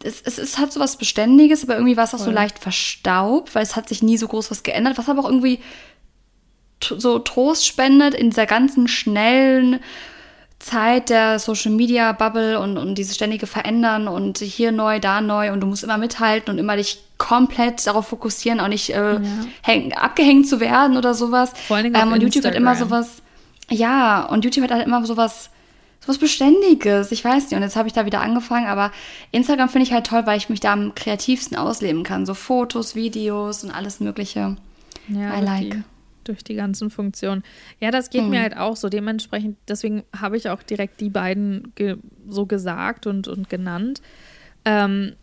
[0.04, 2.34] es, es, es hat so was Beständiges, aber irgendwie war es auch so Voll.
[2.34, 5.60] leicht verstaubt, weil es hat sich nie so groß was geändert, was aber auch irgendwie
[6.84, 9.80] so Trost spendet in dieser ganzen schnellen
[10.62, 15.52] Zeit der Social Media Bubble und, und dieses ständige Verändern und hier neu, da neu
[15.52, 19.20] und du musst immer mithalten und immer dich komplett darauf fokussieren, auch nicht äh,
[19.64, 21.52] häng, abgehängt zu werden oder sowas.
[21.68, 23.04] Vor allen Dingen ähm, und YouTube hat immer Instagram.
[23.04, 23.22] sowas,
[23.70, 25.50] ja, und YouTube hat halt immer sowas,
[26.02, 27.12] sowas Beständiges.
[27.12, 27.56] Ich weiß nicht.
[27.56, 28.92] Und jetzt habe ich da wieder angefangen, aber
[29.32, 32.26] Instagram finde ich halt toll, weil ich mich da am kreativsten ausleben kann.
[32.26, 34.58] So Fotos, Videos und alles Mögliche.
[35.08, 35.72] Ja, I durch, like.
[35.72, 35.84] die,
[36.24, 37.44] durch die ganzen Funktionen.
[37.80, 38.90] Ja, das geht mir halt auch so.
[38.90, 44.02] Dementsprechend, deswegen habe ich auch direkt die beiden ge so gesagt und, und genannt.
[44.66, 45.14] Ähm,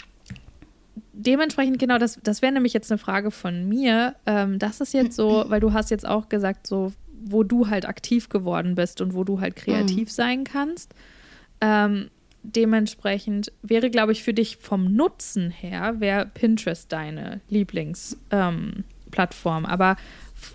[1.13, 4.15] dementsprechend, genau, das, das wäre nämlich jetzt eine Frage von mir.
[4.27, 6.93] Ähm, das ist jetzt so, weil du hast jetzt auch gesagt, so,
[7.25, 10.95] wo du halt aktiv geworden bist und wo du halt kreativ sein kannst.
[11.61, 12.09] Ähm,
[12.43, 19.65] dementsprechend wäre, glaube ich, für dich vom Nutzen her, wäre Pinterest deine Lieblingsplattform.
[19.65, 19.71] Ähm.
[19.71, 19.97] Aber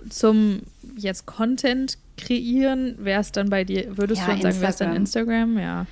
[0.09, 0.61] zum
[0.97, 4.77] jetzt Content kreieren, wäre es dann bei dir, würdest Ja, du dann sagen, wäre es
[4.77, 5.57] dann Instagram.
[5.57, 5.59] Instagram?
[5.59, 5.85] Ja.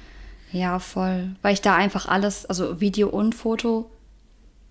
[0.53, 1.29] Ja, voll.
[1.41, 3.89] Weil ich da einfach alles, also Video und Foto,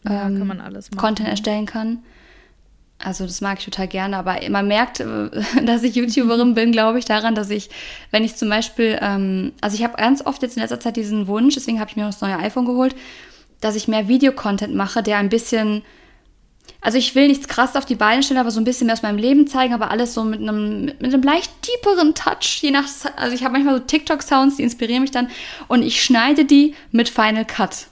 [0.04, 1.00] Ja, ähm, kann man alles machen.
[1.00, 1.98] Content erstellen kann.
[3.02, 5.30] Also das mag ich total gerne, aber man merkt, äh,
[5.64, 7.70] dass ich YouTuberin bin, glaube ich, daran, dass ich,
[8.10, 11.26] wenn ich zum Beispiel, ähm, also ich habe ganz oft jetzt in letzter Zeit diesen
[11.26, 12.94] Wunsch, deswegen habe ich mir noch das neue iPhone geholt,
[13.60, 15.82] dass ich mehr Videocontent mache, der ein bisschen,
[16.82, 19.02] also ich will nichts krass auf die Beine stellen, aber so ein bisschen mehr aus
[19.02, 22.86] meinem Leben zeigen, aber alles so mit einem, mit einem leicht tieferen Touch, je nach,
[23.16, 25.30] also ich habe manchmal so TikTok-Sounds, die inspirieren mich dann
[25.68, 27.89] und ich schneide die mit Final Cut.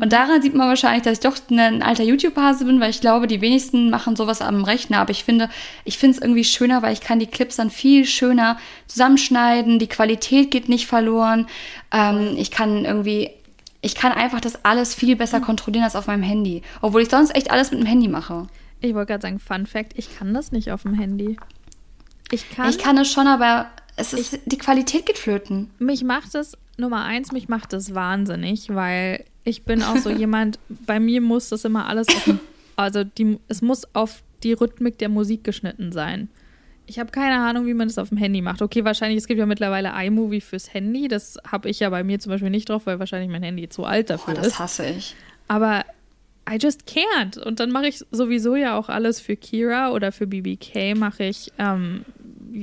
[0.00, 3.26] Und daran sieht man wahrscheinlich, dass ich doch ein alter YouTube-Hase bin, weil ich glaube,
[3.26, 5.00] die wenigsten machen sowas am Rechner.
[5.00, 5.50] Aber ich finde,
[5.84, 9.78] ich finde es irgendwie schöner, weil ich kann die Clips dann viel schöner zusammenschneiden.
[9.78, 11.46] Die Qualität geht nicht verloren.
[11.92, 13.30] Ähm, ich kann irgendwie,
[13.82, 16.62] ich kann einfach das alles viel besser kontrollieren als auf meinem Handy.
[16.80, 18.46] Obwohl ich sonst echt alles mit dem Handy mache.
[18.80, 21.36] Ich wollte gerade sagen, Fun Fact, ich kann das nicht auf dem Handy.
[22.30, 25.70] Ich kann, Ich kann es schon, aber es ist, die Qualität geht flöten.
[25.78, 30.58] mich macht es, Nummer eins, mich macht es wahnsinnig, weil ich bin auch so jemand,
[30.68, 32.40] bei mir muss das immer alles auf, dem-
[32.76, 36.28] also die, es muss auf die Rhythmik der Musik geschnitten sein.
[36.88, 38.60] Ich habe keine Ahnung, wie man das auf dem Handy macht.
[38.62, 41.08] Okay, wahrscheinlich, es gibt ja mittlerweile iMovie fürs Handy.
[41.08, 43.84] Das habe ich ja bei mir zum Beispiel nicht drauf, weil wahrscheinlich mein Handy zu
[43.84, 44.46] alt dafür Boah, ist.
[44.50, 45.16] das hasse ich.
[45.48, 45.84] Aber
[46.48, 47.40] I just can't.
[47.40, 51.50] Und dann mache ich sowieso ja auch alles für Kira oder für BBK mache ich,
[51.58, 52.04] ähm,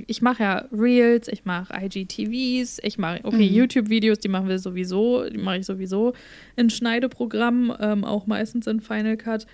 [0.08, 5.28] ich mache ja Reels, ich mache IGTVs, ich mache, okay, YouTube-Videos, die machen wir sowieso,
[5.30, 6.13] die mache ich sowieso
[6.56, 9.46] in Schneideprogrammen, ähm, auch meistens in Final Cut.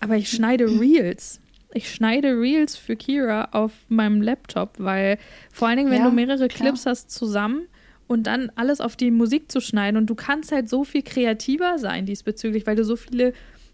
[0.00, 1.40] Aber ich schneide Reels.
[1.74, 5.18] Ich schneide Reels für Kira auf meinem Laptop, weil
[5.50, 6.68] vor allen Dingen, wenn Ja, du mehrere klar.
[6.70, 7.62] Clips hast zusammen
[8.08, 11.78] und dann alles auf die Musik zu schneiden und du kannst halt so viel kreativer
[11.78, 13.32] sein diesbezüglich, weil du so viele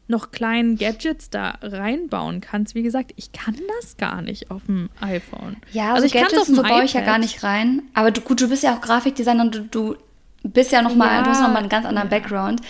[0.09, 2.75] noch kleinen Gadgets da reinbauen kannst.
[2.75, 5.57] Wie gesagt, ich kann das gar nicht auf dem iPhone.
[5.73, 7.83] Ja, also, ich kann's Gadgets dem so baue ich ja gar nicht rein.
[7.95, 9.97] Aber du, gut, du bist ja auch Grafikdesigner und du, du
[10.43, 11.23] bist ja noch mal, Ja.
[11.23, 12.61] du hast noch mal einen ganz anderen Background.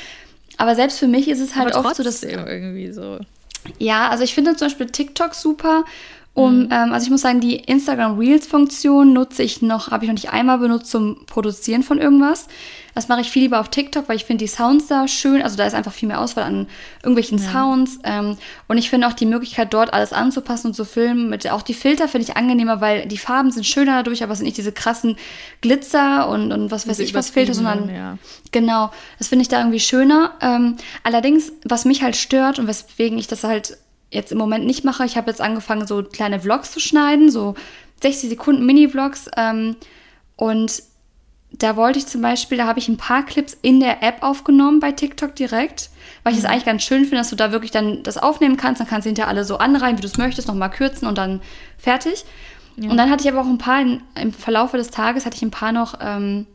[0.56, 3.18] Aber selbst für mich ist es halt Aber oft so, dass irgendwie so.
[3.78, 5.84] ja, also ich finde zum Beispiel TikTok super
[6.38, 6.68] Um, mhm.
[6.70, 10.14] ähm, also ich muss sagen, die Instagram Reels Funktion nutze ich noch, habe ich noch
[10.14, 12.46] nicht einmal benutzt zum Produzieren von irgendwas.
[12.94, 15.42] Das mache ich viel lieber auf TikTok, weil ich finde die Sounds da schön.
[15.42, 16.68] Also da ist einfach viel mehr Auswahl an
[17.02, 17.50] irgendwelchen ja.
[17.50, 17.98] Sounds.
[18.04, 18.36] Ähm,
[18.68, 21.28] und ich finde auch die Möglichkeit, dort alles anzupassen und zu filmen.
[21.28, 24.38] Mit, auch die Filter finde ich angenehmer, weil die Farben sind schöner dadurch, aber es
[24.38, 25.16] sind nicht diese krassen
[25.60, 28.16] Glitzer und, und was weiß ich was Filter, sondern ja.
[28.52, 30.34] genau, das finde ich da irgendwie schöner.
[30.40, 33.76] Ähm, allerdings, was mich halt stört und weswegen ich das halt
[34.10, 35.04] jetzt im Moment nicht mache.
[35.04, 37.54] Ich habe jetzt angefangen, so kleine Vlogs zu schneiden, so
[38.02, 39.30] 60 Sekunden Mini-Vlogs.
[39.36, 39.76] Ähm,
[40.36, 40.82] und
[41.52, 44.80] da wollte ich zum Beispiel, da habe ich ein paar Clips in der App aufgenommen
[44.80, 45.90] bei TikTok direkt,
[46.22, 46.50] weil ich es mhm.
[46.50, 48.80] eigentlich ganz schön finde, dass du da wirklich dann das aufnehmen kannst.
[48.80, 51.40] Dann kannst du hinterher alle so anreihen, wie du es möchtest, nochmal kürzen und dann
[51.78, 52.24] fertig.
[52.76, 52.90] Ja.
[52.90, 55.42] Und dann hatte ich aber auch ein paar, in, im Verlauf des Tages hatte ich
[55.42, 56.46] ein paar noch ähm,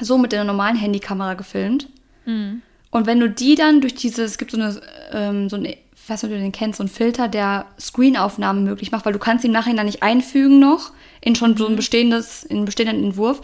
[0.00, 1.88] so mit der normalen Handykamera gefilmt.
[2.24, 2.62] Mhm.
[2.90, 4.80] Und wenn du die dann durch dieses, es gibt so eine,
[5.12, 8.62] ähm, so eine ich weiß nicht, ob du den kennst, so ein Filter, der Screenaufnahmen
[8.62, 10.90] möglich macht, weil du kannst ihn nachher dann nicht einfügen noch
[11.22, 11.76] in schon so ein mhm.
[11.76, 13.38] bestehendes, in einen bestehenden Entwurf.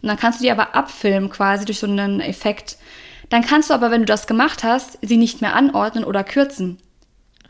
[0.00, 2.76] Und dann kannst du die aber abfilmen quasi durch so einen Effekt.
[3.30, 6.78] Dann kannst du aber, wenn du das gemacht hast, sie nicht mehr anordnen oder kürzen.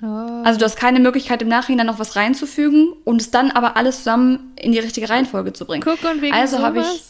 [0.03, 0.07] Oh.
[0.45, 3.99] Also du hast keine Möglichkeit im Nachhinein noch was reinzufügen und es dann aber alles
[3.99, 5.85] zusammen in die richtige Reihenfolge zu bringen.
[5.85, 7.03] Guck und wegen also habe ich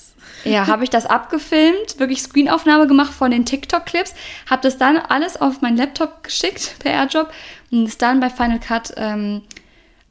[0.45, 4.15] ja, habe ich das abgefilmt, wirklich Screenaufnahme gemacht von den TikTok-Clips,
[4.49, 7.33] habe das dann alles auf meinen Laptop geschickt per AirDrop
[7.71, 9.43] und es dann bei Final Cut ähm,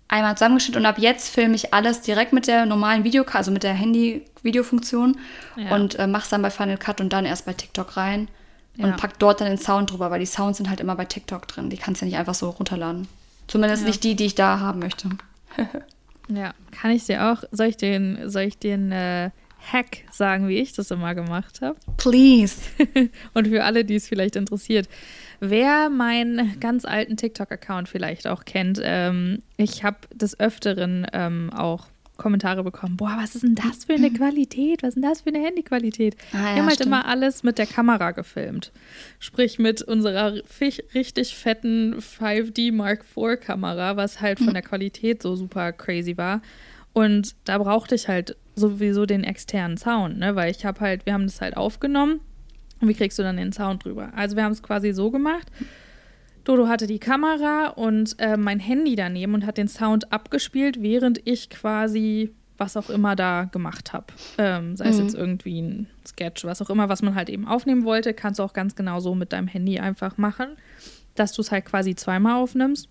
[0.07, 3.63] einmal zusammengeschnitten und ab jetzt filme ich alles direkt mit der normalen Videokarte, also mit
[3.63, 5.17] der Handy-Videofunktion
[5.55, 5.75] ja.
[5.75, 8.27] und äh, mache es dann bei Final Cut und dann erst bei TikTok rein
[8.77, 8.95] und ja.
[8.95, 11.69] pack dort dann den Sound drüber, weil die Sounds sind halt immer bei TikTok drin.
[11.69, 13.07] Die kannst du ja nicht einfach so runterladen.
[13.47, 13.87] Zumindest ja.
[13.87, 15.09] nicht die, die ich da haben möchte.
[16.27, 19.29] ja, kann ich dir auch, soll ich den, soll ich den äh,
[19.71, 21.77] Hack sagen, wie ich das immer gemacht habe?
[21.97, 22.61] Please.
[23.33, 24.87] Und für alle, die es vielleicht interessiert.
[25.39, 31.87] Wer meinen ganz alten TikTok-Account vielleicht auch kennt, ähm, ich habe des Öfteren ähm, auch
[32.15, 34.83] Kommentare bekommen, boah, was ist denn das für eine Qualität?
[34.83, 36.15] Was ist denn das für eine Handyqualität?
[36.31, 36.87] Ah, ja, Wir haben halt stimmt.
[36.87, 38.71] immer alles mit der Kamera gefilmt.
[39.19, 40.35] Sprich mit unserer
[40.93, 46.41] richtig fetten 5D Mark IV Kamera, was halt von der Qualität so super crazy war.
[46.93, 50.35] Und da brauchte ich halt sowieso den externen Sound, ne?
[50.35, 52.19] Weil ich habe halt, wir haben das halt aufgenommen
[52.81, 54.11] und wie kriegst du dann den Sound drüber?
[54.15, 55.51] Also wir haben es quasi so gemacht.
[56.43, 61.25] Dodo hatte die Kamera und äh, mein Handy daneben und hat den Sound abgespielt, während
[61.25, 64.07] ich quasi was auch immer da gemacht habe.
[64.37, 65.03] Ähm, sei es mhm.
[65.03, 68.43] jetzt irgendwie ein Sketch, was auch immer, was man halt eben aufnehmen wollte, kannst du
[68.43, 70.57] auch ganz genau so mit deinem Handy einfach machen,
[71.15, 72.89] dass du es halt quasi zweimal aufnimmst.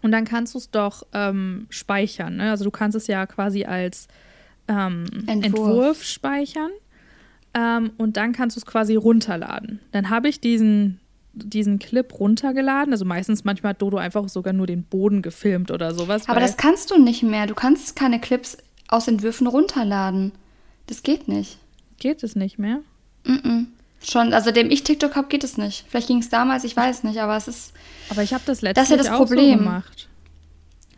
[0.00, 2.36] Und dann kannst du es doch ähm, speichern.
[2.36, 2.50] Ne?
[2.50, 4.06] Also du kannst es ja quasi als
[4.68, 5.44] ähm, Entwurf.
[5.44, 6.04] Entwurf.
[6.04, 6.70] speichern.
[7.54, 9.80] Ähm, und dann kannst du es quasi runterladen.
[9.92, 11.00] Dann habe ich diesen,
[11.32, 12.92] diesen Clip runtergeladen.
[12.92, 16.28] Also meistens, manchmal hat Dodo einfach sogar nur den Boden gefilmt oder sowas.
[16.28, 17.46] Aber das kannst du nicht mehr.
[17.46, 20.32] Du kannst keine Clips aus Entwürfen runterladen.
[20.86, 21.58] Das geht nicht.
[21.98, 22.80] Geht es nicht mehr?
[23.24, 23.66] Mm, -mm.
[24.02, 25.84] Schon, also dem ich TikTok habe, geht es nicht.
[25.88, 27.72] Vielleicht ging es damals, ich weiß nicht, aber es ist.
[28.10, 29.58] Aber ich habe das letzte Das ist ja das Problem.
[29.58, 30.08] So gemacht.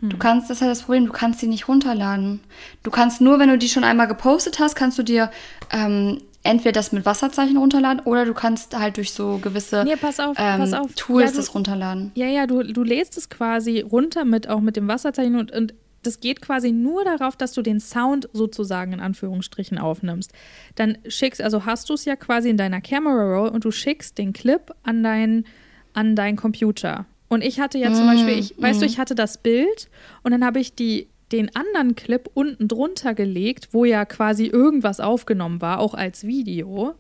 [0.01, 0.11] Hm.
[0.11, 2.41] Du kannst, das ist ja das Problem, du kannst sie nicht runterladen.
[2.83, 5.31] Du kannst nur, wenn du die schon einmal gepostet hast, kannst du dir
[5.71, 10.21] ähm, entweder das mit Wasserzeichen runterladen oder du kannst halt durch so gewisse nee, pass
[10.21, 10.95] auf, ähm, pass auf.
[10.95, 12.13] Tools ja, du, das runterladen.
[12.15, 15.75] Ja, ja, du, du lädst es quasi runter mit auch mit dem Wasserzeichen und, und
[16.03, 20.33] das geht quasi nur darauf, dass du den Sound sozusagen in Anführungsstrichen aufnimmst.
[20.77, 24.17] Dann schickst, also hast du es ja quasi in deiner Camera Roll und du schickst
[24.17, 25.47] den Clip an deinen
[25.93, 27.05] an deinen Computer.
[27.31, 28.63] Und ich hatte ja zum mm, Beispiel, ich, mm.
[28.63, 29.89] weißt du, ich hatte das Bild
[30.23, 35.01] und dann habe ich die, den anderen Clip unten drunter gelegt, wo ja quasi irgendwas
[35.01, 36.95] aufgenommen war, auch als Video.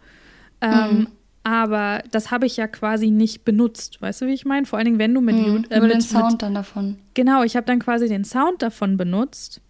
[0.60, 1.06] Ähm, mm.
[1.42, 4.00] Aber das habe ich ja quasi nicht benutzt.
[4.00, 4.66] Weißt du, wie ich meine?
[4.66, 5.34] Vor allen Dingen, wenn du mit.
[5.34, 6.98] Mhm, äh, mit, den Sound mit, dann davon.
[7.14, 9.60] Genau, ich habe dann quasi den Sound davon benutzt,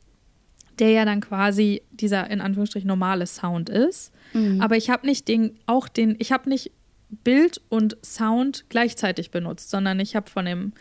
[0.79, 4.13] der ja dann quasi dieser in Anführungsstrichen normale Sound ist.
[4.35, 4.61] Mhm.
[4.61, 6.73] Aber ich habe nicht den, auch den, ich habe nicht
[7.25, 10.73] Bild und Sound gleichzeitig benutzt, sondern ich habe von dem.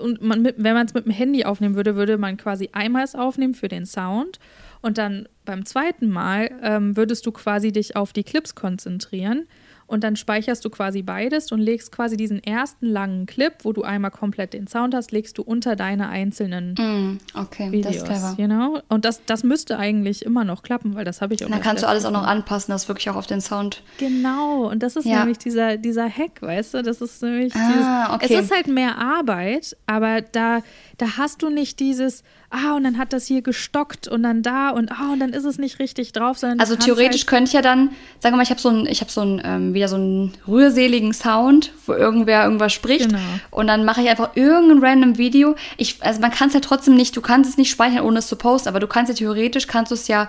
[0.00, 3.14] Und man, wenn man es mit dem Handy aufnehmen würde, würde man quasi einmal es
[3.14, 4.40] aufnehmen für den Sound
[4.80, 9.46] und dann beim zweiten Mal ähm, würdest du quasi dich auf die Clips konzentrieren
[9.88, 13.82] und dann speicherst du quasi beides und legst quasi diesen ersten langen Clip, wo du
[13.82, 17.94] einmal komplett den Sound hast, legst du unter deine einzelnen mm, okay, Videos.
[17.94, 18.34] Das ist clever.
[18.38, 18.80] You know?
[18.88, 21.48] Und das, das müsste eigentlich immer noch klappen, weil das habe ich auch.
[21.48, 23.82] Dann kannst du alles auch noch anpassen, das wirklich auch auf den Sound.
[23.96, 25.20] Genau, und das ist ja.
[25.20, 26.82] nämlich dieser, dieser Hack, weißt du?
[26.82, 28.34] Das ist nämlich ah, dieses, okay.
[28.34, 30.60] Es ist halt mehr Arbeit, aber da,
[30.98, 34.70] da hast du nicht dieses, ah, und dann hat das hier gestockt und dann da
[34.70, 37.52] und ah, und dann ist es nicht richtig drauf, sondern Also theoretisch halt könnte ich
[37.54, 39.88] ja dann, sagen wir mal, ich habe so ein, ich habe so ein ähm, wieder
[39.88, 43.08] so einen rührseligen Sound, wo irgendwer irgendwas spricht.
[43.08, 43.18] Genau.
[43.50, 45.54] Und dann mache ich einfach irgendein random Video.
[45.76, 48.26] Ich, also man kann es ja trotzdem nicht, du kannst es nicht speichern, ohne es
[48.26, 50.28] zu posten, aber du kannst ja theoretisch, kannst du es ja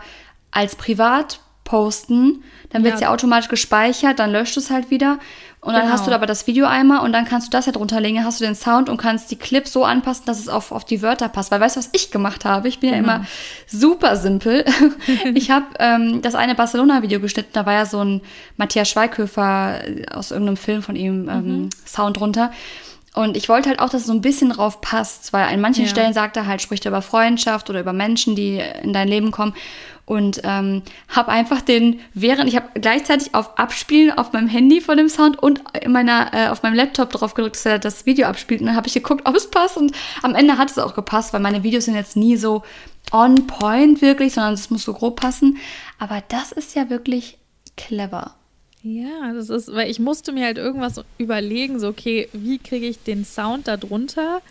[0.52, 3.08] als privat posten, dann wird es ja.
[3.08, 3.14] Ja.
[3.14, 5.20] automatisch gespeichert, dann löscht es halt wieder
[5.62, 5.94] und dann Genau.
[5.94, 8.26] hast du aber das Video einmal und dann kannst du das ja drunter legen, dann
[8.26, 11.02] hast du den Sound und kannst die Clips so anpassen, dass es auf, auf die
[11.04, 11.52] Wörter passt.
[11.52, 12.68] Weil weißt du, was ich gemacht habe?
[12.68, 13.16] Ich bin ja Genau.
[13.16, 13.26] immer
[13.68, 14.66] super simpel.
[15.36, 18.22] ich habe ähm, das eine Barcelona-Video geschnitten, da war ja so ein
[18.58, 22.52] Matthias Schweighöfer äh, aus irgendeinem Film von ihm ähm, Sound drunter.
[23.16, 25.84] Und ich wollte halt auch, dass es so ein bisschen drauf passt, weil an manchen
[25.86, 25.90] Ja.
[25.90, 29.32] Stellen sagt er halt, spricht er über Freundschaft oder über Menschen, die in dein Leben
[29.32, 29.54] kommen.
[30.10, 34.98] Und ähm, habe einfach den, während ich habe gleichzeitig auf Abspielen auf meinem Handy von
[34.98, 38.26] dem Sound und in meiner, äh, auf meinem Laptop drauf gedrückt, dass er das Video
[38.26, 38.62] abspielt.
[38.62, 39.78] Und dann habe ich geguckt, ob es passt.
[39.78, 39.92] Und
[40.24, 42.64] am Ende hat es auch gepasst, weil meine Videos sind jetzt nie so
[43.12, 45.60] on point wirklich, sondern es muss so grob passen.
[46.00, 47.38] Aber das ist ja wirklich
[47.78, 48.34] clever.
[48.82, 53.04] Ja, das ist, weil ich musste mir halt irgendwas überlegen, so, okay, wie kriege ich
[53.04, 54.42] den Sound da drunter?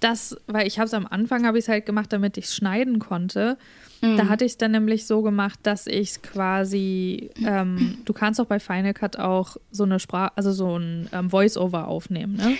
[0.00, 2.54] Das, weil ich habe es am Anfang, habe ich es halt gemacht, damit ich es
[2.54, 3.58] schneiden konnte.
[4.00, 8.40] Da hatte ich es dann nämlich so gemacht, dass ich es quasi, ähm, du kannst
[8.40, 12.56] auch bei Final Cut auch so eine Sprache, also so ein ähm, Voice-Over aufnehmen, ne?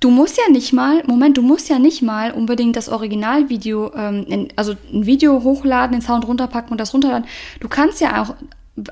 [0.00, 4.24] Du musst ja nicht mal, Moment, du musst ja nicht mal unbedingt das Originalvideo, ähm,
[4.26, 7.26] in, also ein Video hochladen, den Sound runterpacken und das runterladen.
[7.60, 8.34] Du kannst ja auch,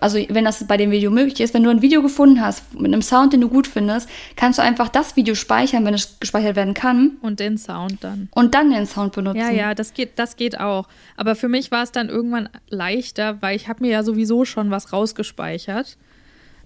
[0.00, 2.92] also wenn das bei dem Video möglich ist, wenn du ein Video gefunden hast mit
[2.92, 6.56] einem Sound, den du gut findest, kannst du einfach das Video speichern, wenn es gespeichert
[6.56, 8.28] werden kann Und den Sound dann.
[8.32, 9.38] und dann den Sound benutzen.
[9.38, 10.88] Ja, ja, das geht, das geht auch.
[11.16, 14.70] Aber für mich war es dann irgendwann leichter, weil ich habe mir ja sowieso schon
[14.70, 15.96] was rausgespeichert.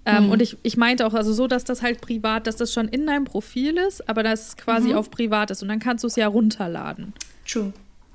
[0.05, 2.89] Ähm, Und ich, ich meinte auch, also so, dass das halt privat, dass das schon
[2.89, 5.63] in deinem Profil ist, aber dass es quasi auf privat ist.
[5.63, 7.13] Und dann kannst du es ja runterladen.
[7.47, 7.73] True.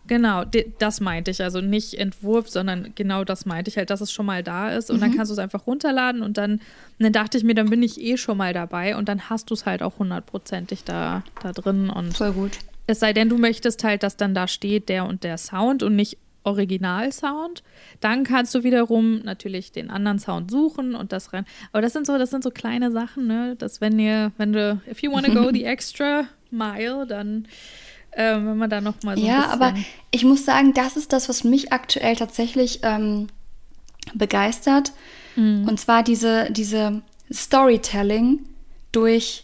[0.08, 0.44] Genau,
[0.80, 1.42] das meinte ich.
[1.44, 4.90] Also nicht Entwurf, sondern genau das meinte ich halt, dass es schon mal da ist.
[4.90, 6.62] Und dann kannst du es einfach runterladen und dann, und
[7.00, 9.54] dann dachte ich mir, dann bin ich eh schon mal dabei und dann hast du
[9.54, 11.90] es halt auch hundertprozentig da, da drin.
[11.90, 12.52] Und Voll gut.
[12.88, 15.96] es sei denn, du möchtest halt, dass dann da steht der und der Sound und
[15.96, 16.18] nicht
[16.48, 17.62] Originalsound.
[18.00, 21.46] Dann kannst du wiederum natürlich den anderen Sound suchen und das rein.
[21.74, 23.56] Aber das sind so, das sind so kleine Sachen, ne?
[23.58, 27.48] Dass wenn ihr, wenn du, if you wanna go the extra mile, dann
[28.18, 29.74] ähm, wenn man da noch mal so Ja, aber
[30.12, 33.28] ich muss sagen, das ist das, was mich aktuell tatsächlich ähm,
[34.14, 34.92] begeistert.
[35.36, 35.68] Mhm.
[35.68, 37.02] Und zwar diese, diese
[37.32, 38.40] Storytelling
[38.92, 39.44] durch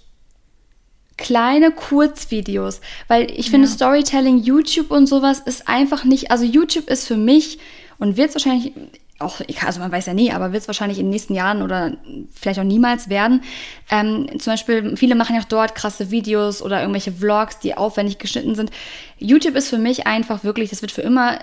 [1.18, 2.82] kleine Kurzvideos.
[3.08, 3.74] Weil ich finde, Ja.
[3.74, 7.60] Storytelling, YouTube und sowas ist einfach nicht, also YouTube ist für mich
[8.00, 8.74] und wird es wahrscheinlich
[9.20, 11.98] auch, also man weiß ja nie, aber wird es wahrscheinlich in den nächsten Jahren oder
[12.34, 13.42] vielleicht auch niemals werden.
[13.90, 18.18] Ähm, zum Beispiel, viele machen ja auch dort krasse Videos oder irgendwelche Vlogs, die aufwendig
[18.18, 18.72] geschnitten sind.
[19.20, 21.40] YouTube ist für mich einfach wirklich, das wird für immer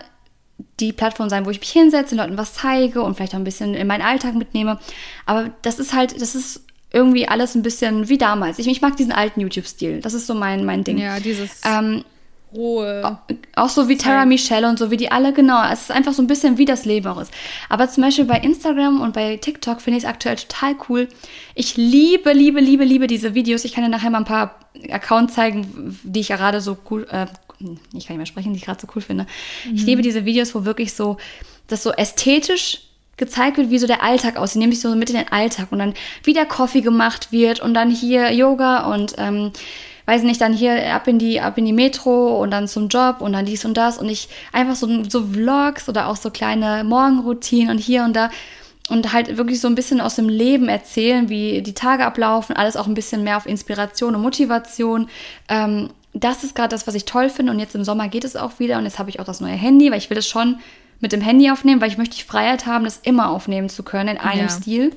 [0.79, 3.45] die Plattform sein, wo ich mich hinsetze, den Leuten was zeige und vielleicht auch ein
[3.45, 4.79] bisschen in meinen Alltag mitnehme.
[5.27, 8.59] Aber das ist halt, das ist irgendwie alles ein bisschen wie damals.
[8.59, 10.01] Ich, ich mag diesen alten YouTube-Stil.
[10.01, 10.99] Das ist so mein, mein Ding.
[10.99, 12.05] ja, dieses Ähm,
[12.55, 13.19] rohe.
[13.57, 14.25] auch so wie Tara.
[14.25, 15.63] Michelle und so wie die alle, genau.
[15.71, 17.33] Es ist einfach so ein bisschen wie das Leben auch ist.
[17.69, 21.09] Aber zum Beispiel bei Instagram und bei TikTok finde ich es aktuell total cool.
[21.55, 23.65] Ich liebe, liebe, liebe, liebe diese Videos.
[23.65, 24.57] Ich kann dir nachher mal ein paar
[24.91, 27.27] Accounts zeigen, die ich ja gerade so cool, äh,
[27.93, 29.27] ich kann nicht mehr sprechen, die ich gerade so cool finde.
[29.75, 31.19] Ich liebe diese Videos, wo wirklich so,
[31.67, 32.83] das so ästhetisch
[33.17, 35.95] gezeigt wird, wie so der Alltag aussieht, nämlich so mit in den Alltag und dann
[36.25, 39.53] wie der Coffee gemacht wird und dann hier Yoga und ähm,
[40.11, 43.21] weiß nicht, dann hier ab in die ab in die Metro und dann zum Job
[43.21, 46.85] und dann dies und das und ich einfach so so Vlogs oder auch so kleine
[46.85, 48.31] Morgenroutinen und hier und da
[48.89, 52.77] und halt wirklich so ein bisschen aus dem Leben erzählen, wie die Tage ablaufen, alles
[52.77, 55.09] auch ein bisschen mehr auf Inspiration und Motivation.
[55.49, 57.53] Ähm, das ist gerade das, was ich toll finde.
[57.53, 58.79] Und jetzt im Sommer geht es auch wieder.
[58.79, 60.59] Und jetzt habe ich auch das neue Handy, weil ich will das schon
[60.99, 64.09] mit dem Handy aufnehmen, weil ich möchte die Freiheit haben, das immer aufnehmen zu können
[64.09, 64.49] in einem Ja.
[64.49, 64.91] Stil.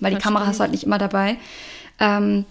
[0.00, 1.36] Weil die Verstehe Kamera hast du halt nicht immer dabei.
[2.00, 2.44] Ähm,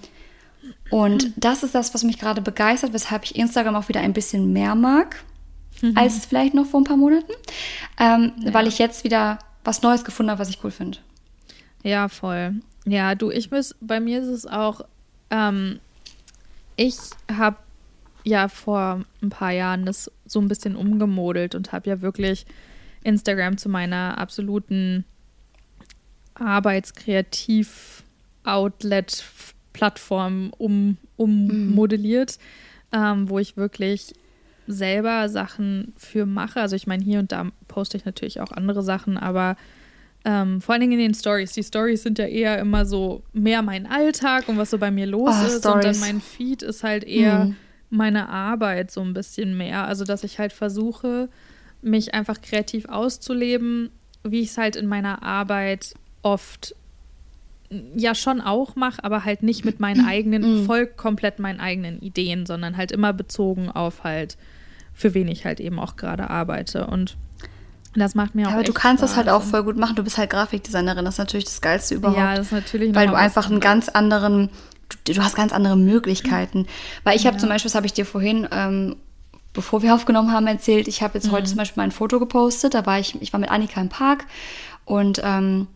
[0.92, 1.34] und Hm.
[1.38, 4.76] das ist das, was mich gerade begeistert, weshalb ich Instagram auch wieder ein bisschen mehr
[4.76, 5.24] mag,
[5.82, 5.98] Mhm.
[5.98, 7.32] als vielleicht noch vor ein paar Monaten.
[8.00, 11.00] Ähm, Weil ich jetzt wieder was Neues gefunden habe, was ich cool finde.
[11.84, 12.56] Ja, voll.
[12.86, 14.82] Ja, du, ich muss, bei mir ist es auch,
[15.32, 15.80] ähm,
[16.76, 16.96] ich
[17.32, 17.58] habe
[18.24, 22.46] ja vor ein paar Jahren das so ein bisschen umgemodelt und habe ja wirklich
[23.04, 25.06] Instagram zu meiner absoluten
[29.74, 32.38] Arbeitskreativ-Outlet-Plattform um, ummodelliert,
[32.92, 34.14] ähm, wo ich wirklich
[34.68, 36.62] selber Sachen für mache.
[36.62, 39.56] Also ich meine, hier und da poste ich natürlich auch andere Sachen, aber
[40.24, 41.54] ähm, vor allen Dingen in den Stories.
[41.54, 45.08] Die Stories sind ja eher immer so mehr mein Alltag und was so bei mir
[45.08, 45.66] los Oh, ist.
[45.66, 47.56] Und dann mein Feed ist halt eher Mhm.
[47.90, 49.86] meine Arbeit so ein bisschen mehr.
[49.88, 51.28] Also dass ich halt versuche,
[51.82, 53.90] mich einfach kreativ auszuleben,
[54.24, 56.76] wie ich es halt in meiner Arbeit oft
[57.96, 62.46] ja schon auch mache, aber halt nicht mit meinen eigenen, voll komplett meinen eigenen Ideen,
[62.46, 64.38] sondern halt immer bezogen auf halt,
[64.94, 66.88] für wen ich halt eben auch gerade arbeite.
[66.88, 67.16] Und
[67.96, 68.54] das macht mir auch.
[68.54, 69.36] Aber du kannst das halt Spaß.
[69.36, 69.96] auch voll gut machen.
[69.96, 71.06] Du bist halt Grafikdesignerin.
[71.06, 72.18] Das ist natürlich das Geilste überhaupt.
[72.18, 74.50] Ja, das ist natürlich Weil du einfach einen ganz anderen,
[75.06, 76.68] du, du hast ganz andere Möglichkeiten.
[77.04, 77.40] Weil ich habe Ja.
[77.40, 78.96] zum Beispiel, das habe ich dir vorhin, ähm,
[79.54, 81.32] bevor wir aufgenommen haben, erzählt, ich habe jetzt Mhm.
[81.32, 82.74] heute zum Beispiel mein Foto gepostet.
[82.74, 84.26] Da war ich, ich war mit Annika im Park
[84.86, 85.68] und ähm,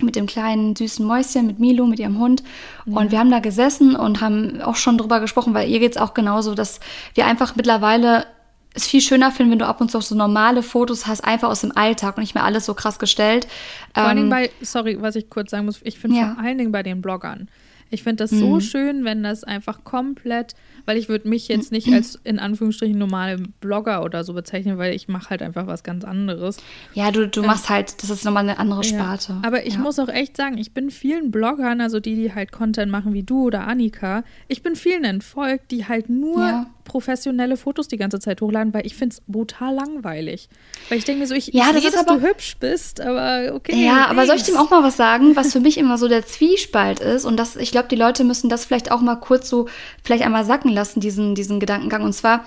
[0.00, 2.42] mit dem kleinen süßen Mäuschen, mit Milo, mit ihrem Hund.
[2.86, 6.14] Und wir haben da gesessen und haben auch schon drüber gesprochen, weil ihr geht's auch
[6.14, 6.80] genauso, dass
[7.14, 8.26] wir einfach mittlerweile
[8.74, 11.50] es viel schöner finden, wenn du ab und zu auch so normale Fotos hast, einfach
[11.50, 13.46] aus dem Alltag und nicht mehr alles so krass gestellt.
[13.94, 16.34] Vor allen Dingen Ähm, bei, sorry, was ich kurz sagen muss, ich finde Ja.
[16.34, 17.48] vor allen Dingen bei den Bloggern.
[17.90, 20.54] Ich finde das so schön, wenn das einfach komplett,
[20.86, 24.94] weil ich würde mich jetzt nicht als in Anführungsstrichen normale Blogger oder so bezeichnen, weil
[24.94, 26.56] ich mache halt einfach was ganz anderes.
[26.94, 29.32] Ja, du, du machst halt, das ist nochmal eine andere Sparte.
[29.32, 29.40] Ja.
[29.46, 29.80] Aber ich ja.
[29.80, 33.22] muss auch echt sagen, ich bin vielen Bloggern, also die, die halt Content machen wie
[33.22, 36.66] du oder Annika, ich bin vielen entfolgt, die halt nur Ja.
[36.84, 40.48] professionelle Fotos die ganze Zeit hochladen, weil ich finde es brutal langweilig.
[40.88, 42.56] Weil ich denke mir so, ich, Ja, ich das sehe, ist dass aber- du hübsch
[42.58, 43.84] bist, aber okay.
[43.84, 46.26] Ja, aber soll ich dem auch mal was sagen, was für mich immer so der
[46.26, 47.24] Zwiespalt ist?
[47.24, 49.68] Und das, ich glaube, die Leute müssen das vielleicht auch mal kurz so,
[50.02, 52.02] vielleicht einmal sacken lassen, diesen, diesen Gedankengang.
[52.02, 52.44] Und zwar,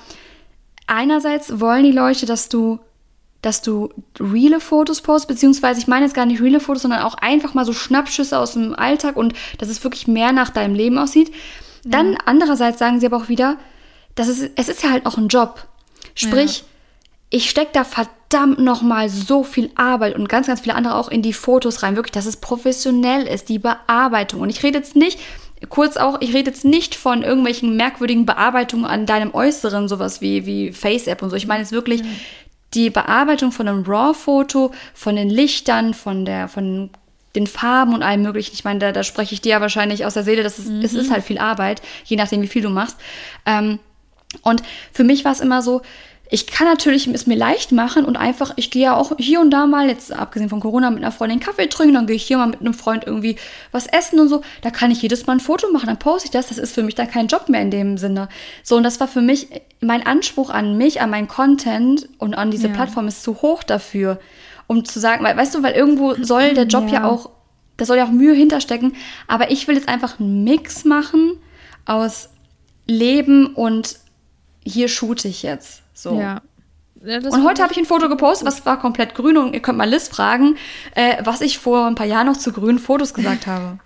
[0.87, 2.79] einerseits wollen die Leute, dass du,
[3.41, 7.15] dass du reale Fotos postest, beziehungsweise ich meine jetzt gar nicht reale Fotos, sondern auch
[7.15, 10.97] einfach mal so Schnappschüsse aus dem Alltag und dass es wirklich mehr nach deinem Leben
[10.97, 11.31] aussieht.
[11.83, 13.57] Dann andererseits sagen sie aber auch wieder,
[14.15, 15.67] das ist, es ist ja halt auch ein Job.
[16.15, 16.63] Sprich,
[17.29, 21.21] ich stecke da verdammt nochmal so viel Arbeit und ganz, ganz viele andere auch in
[21.21, 21.95] die Fotos rein.
[21.95, 24.41] Wirklich, dass es professionell ist, die Bearbeitung.
[24.41, 25.19] Und ich rede jetzt nicht,
[25.69, 30.45] kurz auch, ich rede jetzt nicht von irgendwelchen merkwürdigen Bearbeitungen an deinem Äußeren, sowas wie,
[30.45, 31.35] wie Face-App und so.
[31.35, 32.03] Ich meine jetzt wirklich
[32.73, 36.89] die Bearbeitung von einem RAW-Foto, von den Lichtern, von der, von
[37.35, 38.53] den Farben und allem möglichen.
[38.53, 40.93] Ich meine, da, da spreche ich dir ja wahrscheinlich aus der Seele, das ist, es
[40.93, 42.97] ist halt viel Arbeit, je nachdem, wie viel du machst.
[43.45, 43.79] Ähm,
[44.41, 45.81] und für mich war es immer so,
[46.29, 49.51] ich kann natürlich es mir leicht machen und einfach, ich gehe ja auch hier und
[49.51, 52.37] da mal, jetzt abgesehen von Corona, mit einer Freundin Kaffee trinken, dann gehe ich hier
[52.37, 53.35] mal mit einem Freund irgendwie
[53.71, 54.41] was essen und so.
[54.61, 56.47] Da kann ich jedes Mal ein Foto machen, dann poste ich das.
[56.47, 58.27] Das ist für mich dann kein Job mehr in dem Sinne.
[58.63, 59.49] So, und das war für mich,
[59.81, 62.73] mein Anspruch an mich, an meinen Content und an diese Ja.
[62.73, 64.19] Plattform ist zu hoch dafür,
[64.67, 67.07] um zu sagen, weil, weißt du, weil irgendwo soll der Job ja, Ja.
[67.07, 67.29] auch,
[67.77, 68.95] da soll ja auch Mühe hinterstecken.
[69.27, 71.33] Aber ich will jetzt einfach einen Mix machen
[71.85, 72.29] aus
[72.87, 73.99] Leben und
[74.63, 75.83] hier shoote ich jetzt.
[75.95, 76.19] So.
[76.19, 76.41] Ja.
[77.03, 79.77] Ja, Und heute habe ich ein Foto gepostet, was war komplett grün und ihr könnt
[79.77, 80.55] mal Liz fragen,
[80.95, 83.79] äh, was ich vor ein paar Jahren noch zu grünen Fotos gesagt habe.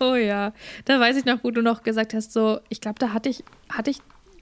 [0.00, 0.52] Oh ja,
[0.84, 3.44] da weiß ich noch, wo du noch gesagt hast, so, ich glaube, da hatte ich,
[3.70, 3.98] hatte ich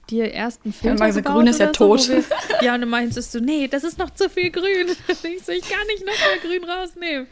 [0.09, 2.09] dir erst einen Filter gesagt, gebaut grün ist ja so, tot.
[2.09, 2.23] wir-
[2.61, 4.87] ja, und du meinst du, nee, das ist noch zu viel grün.
[5.07, 7.27] ich so, ich kann nicht noch mehr grün rausnehmen.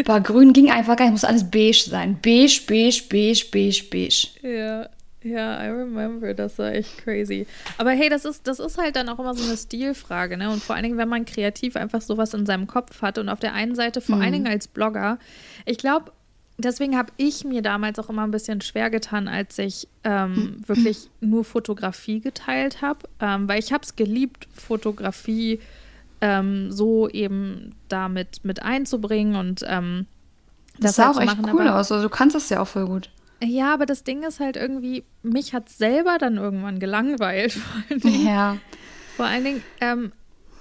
[0.00, 2.18] Aber grün ging einfach gar nicht, muss alles beige sein.
[2.22, 4.26] Beige, beige, beige, beige, beige.
[4.42, 4.88] Ja,
[5.26, 7.46] ja, I remember, das war echt crazy.
[7.78, 10.50] Aber hey, das ist, das ist halt dann auch immer so eine Stilfrage, ne?
[10.50, 13.40] Und vor allen Dingen, wenn man kreativ einfach sowas in seinem Kopf hat und auf
[13.40, 15.18] der einen Seite, vor allen Dingen als Blogger,
[15.64, 16.12] ich glaube,
[16.58, 21.10] deswegen habe ich mir damals auch immer ein bisschen schwer getan, als ich ähm, wirklich
[21.20, 25.60] nur Fotografie geteilt habe, ähm, weil ich habe es geliebt, Fotografie
[26.20, 30.06] ähm, so eben damit mit einzubringen und ähm,
[30.78, 31.92] Das sah halt auch zu echt machen, cool aus.
[31.92, 33.10] Also du kannst das ja auch voll gut.
[33.42, 37.52] Ja, aber das Ding ist halt irgendwie, mich hat selber dann irgendwann gelangweilt.
[37.52, 38.56] Vor allen Dingen, Ja.
[39.16, 40.12] vor allen Dingen ähm,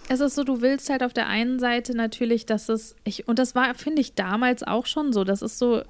[0.07, 3.39] es ist so, du willst halt auf der einen Seite natürlich, dass es, ich, und
[3.39, 5.81] das war, finde ich, damals auch schon so, das ist so,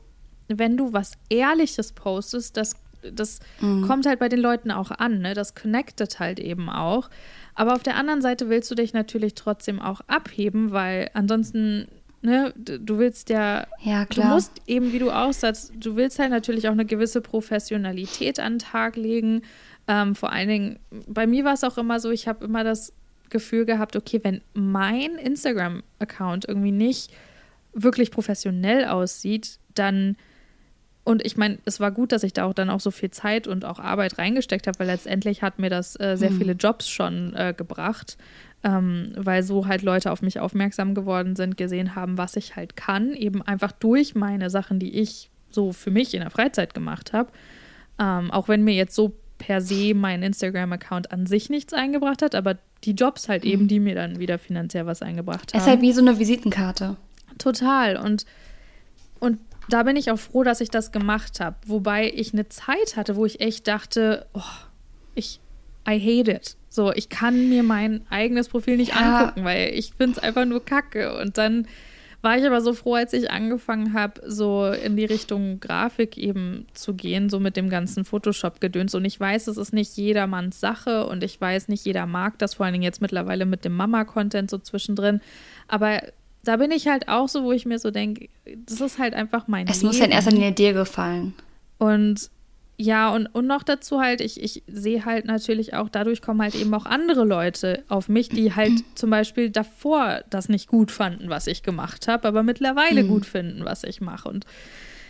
[0.48, 2.76] wenn du was Ehrliches postest, das,
[3.12, 5.34] das kommt halt bei den Leuten auch an, ne?
[5.34, 7.10] Das connectet halt eben auch.
[7.56, 11.88] Aber auf der anderen Seite willst du dich natürlich trotzdem auch abheben, weil ansonsten,
[12.26, 14.34] ne, du willst ja, Ja, du klar.
[14.34, 18.60] musst eben, wie du aussahst, du willst halt natürlich auch eine gewisse Professionalität an den
[18.60, 19.44] Tag legen.
[19.88, 22.92] Ähm, vor allen Dingen, bei mir war es auch immer so, ich habe immer das
[23.30, 27.12] Gefühl gehabt, okay, wenn mein Instagram-Account irgendwie nicht
[27.74, 30.18] wirklich professionell aussieht, dann
[31.08, 33.48] und ich meine, es war gut, dass ich da auch dann auch so viel Zeit
[33.48, 37.32] und auch Arbeit reingesteckt habe, weil letztendlich hat mir das äh, sehr viele Jobs schon
[37.36, 38.18] äh, gebracht,
[38.66, 42.76] ähm, weil so halt Leute auf mich aufmerksam geworden sind, gesehen haben, was ich halt
[42.76, 47.14] kann, eben einfach durch meine Sachen, die ich so für mich in der Freizeit gemacht
[47.14, 47.32] habe.
[48.00, 52.34] Ähm, auch wenn mir jetzt so per se mein Instagram-Account an sich nichts eingebracht hat,
[52.34, 55.60] aber die Jobs halt eben, die mir dann wieder finanziell was eingebracht haben.
[55.60, 56.98] Es ist halt wie so eine Visitenkarte.
[57.38, 57.98] Total.
[57.98, 58.26] Und,
[59.20, 61.58] und da bin ich auch froh, dass ich das gemacht habe.
[61.68, 64.42] Wobei ich eine Zeit hatte, wo ich echt dachte, oh,
[65.14, 65.40] ich,
[65.88, 66.58] I hate it.
[66.76, 69.20] So, ich kann mir mein eigenes Profil nicht Ja.
[69.20, 71.18] angucken, weil ich finde es einfach nur kacke.
[71.20, 71.68] Und dann
[72.22, 76.66] war ich aber so froh, als ich angefangen habe, so in die Richtung Grafik eben
[76.74, 78.96] zu gehen, so mit dem ganzen Photoshop-Gedöns.
[78.96, 82.56] Und ich weiß, es ist nicht jedermanns Sache und ich weiß, nicht jeder mag das,
[82.56, 85.22] vor allen Dingen jetzt mittlerweile mit dem Mama-Content so zwischendrin.
[85.68, 86.02] Aber
[86.44, 88.28] da bin ich halt auch so, wo ich mir so denke,
[88.66, 89.88] das ist halt einfach mein Es Leben.
[89.88, 91.34] muss ja in erster Linie dir gefallen.
[91.78, 92.30] Und
[92.78, 96.56] ja, und, und noch dazu halt, ich, ich sehe halt natürlich auch, dadurch kommen halt
[96.56, 101.30] eben auch andere Leute auf mich, die halt zum Beispiel davor das nicht gut fanden,
[101.30, 103.08] was ich gemacht habe, aber mittlerweile Mhm.
[103.08, 104.28] gut finden, was ich mache.
[104.30, 104.46] Und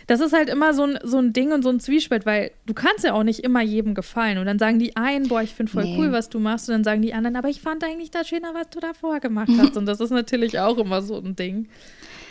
[0.06, 2.74] das ist halt immer so ein, so ein Ding und so ein Zwiespalt, weil du
[2.74, 4.38] kannst ja auch nicht immer jedem gefallen.
[4.38, 5.96] Und dann sagen die einen, boah, ich finde voll Nee.
[5.98, 6.68] cool, was du machst.
[6.68, 9.48] Und dann sagen die anderen, aber ich fand eigentlich das schöner, was du davor gemacht
[9.58, 9.76] hast.
[9.76, 11.66] Und das ist natürlich auch immer so ein Ding.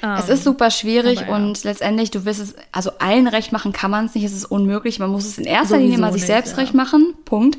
[0.01, 1.35] Es Ähm, ist super schwierig ja.
[1.35, 4.45] und letztendlich, du wirst es, also allen recht machen kann man es nicht, es ist
[4.45, 4.99] unmöglich.
[4.99, 6.57] Man muss es in erster Linie Sowieso mal sich nicht, selbst ja.
[6.63, 7.13] recht machen.
[7.25, 7.57] Punkt.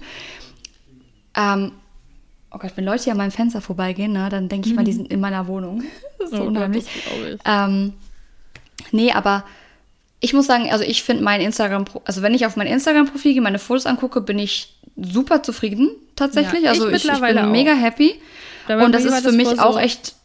[1.35, 1.73] Ähm,
[2.53, 4.93] oh Gott, wenn Leute hier an meinem Fenster vorbeigehen, ne, dann denke ich mal, die
[4.93, 5.83] sind in meiner Wohnung.
[6.19, 6.41] Das ist so Mhm.
[6.43, 6.85] oh Gott, unheimlich.
[6.87, 7.39] ich.
[7.45, 7.93] Ähm,
[8.93, 9.45] nee, aber
[10.21, 13.43] ich muss sagen, also ich finde mein Instagram, also wenn ich auf mein Instagram-Profil gehe,
[13.43, 16.63] meine Fotos angucke, bin ich super zufrieden tatsächlich.
[16.65, 17.53] Ja, ich also ich, ich, mittlerweile bin auch.
[17.53, 18.15] mega happy.
[18.69, 20.16] Und das ist für mich auch so- echt,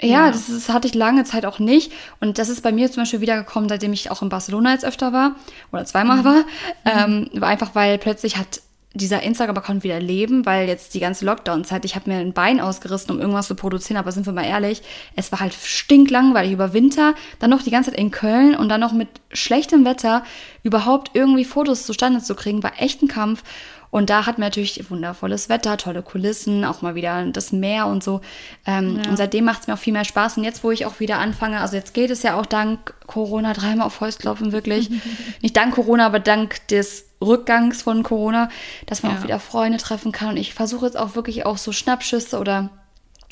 [0.00, 0.30] ja, Ja.
[0.30, 1.92] das, ist, das hatte ich lange Zeit auch nicht.
[2.20, 5.12] Und das ist bei mir zum Beispiel wiedergekommen, seitdem ich auch in Barcelona jetzt öfter
[5.12, 5.36] war
[5.72, 6.24] oder zweimal Mhm.
[6.24, 6.44] war.
[6.84, 8.60] Ähm, war einfach, weil plötzlich hat
[8.92, 13.12] dieser Instagram-Account wieder Leben, weil jetzt die ganze Lockdown-Zeit, ich habe mir ein Bein ausgerissen,
[13.12, 14.82] um irgendwas zu produzieren, aber sind wir mal ehrlich,
[15.14, 18.80] es war halt stinklangweilig über Winter, dann noch die ganze Zeit in Köln und dann
[18.80, 20.24] noch mit schlechtem Wetter
[20.64, 23.44] überhaupt irgendwie Fotos zustande zu kriegen, war echt ein Kampf.
[23.90, 28.04] Und da hatten wir natürlich wundervolles Wetter, tolle Kulissen, auch mal wieder das Meer und
[28.04, 28.20] so.
[28.64, 30.36] Ähm, Und seitdem macht es mir auch viel mehr Spaß.
[30.36, 33.52] Und jetzt, wo ich auch wieder anfange, also jetzt geht es ja auch dank Corona
[33.52, 34.90] dreimal auf Holz klopfen, wirklich.
[35.42, 38.48] Nicht dank Corona, aber dank des Rückgangs von Corona,
[38.86, 39.18] dass man Ja.
[39.18, 40.28] auch wieder Freunde treffen kann.
[40.30, 42.70] Und ich versuche jetzt auch wirklich auch so Schnappschüsse oder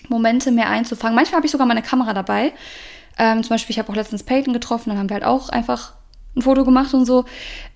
[0.09, 1.15] Momente mehr einzufangen.
[1.15, 2.53] Manchmal habe ich sogar meine Kamera dabei.
[3.17, 5.93] Ähm, zum Beispiel, ich habe auch letztens Peyton getroffen, dann haben wir halt auch einfach
[6.37, 7.25] ein Foto gemacht und so.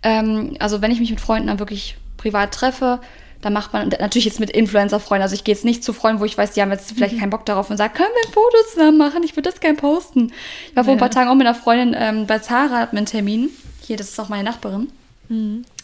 [0.02, 3.00] Ähm, also wenn ich mich mit Freunden dann wirklich privat treffe,
[3.40, 5.22] dann macht man natürlich jetzt mit Influencer-Freunden.
[5.22, 7.30] Also ich gehe jetzt nicht zu Freunden, wo ich weiß, die haben jetzt vielleicht keinen
[7.30, 9.24] Bock darauf und sagen, können wir ein Foto zusammen machen?
[9.24, 10.32] Ich würde das gerne posten.
[10.70, 11.14] Ich war vor ein paar Ja.
[11.14, 13.50] Tagen auch mit einer Freundin ähm, bei Zara, hatten wir einen Termin.
[13.84, 14.92] Hier, das ist auch meine Nachbarin.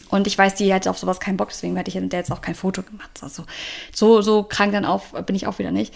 [0.09, 2.31] Und ich weiß, die hätte auf sowas keinen Bock, deswegen hätte ich mit der jetzt
[2.31, 3.09] auch kein Foto gemacht.
[3.21, 3.43] Also
[3.93, 5.93] so, so krank dann auf bin ich auch wieder nicht.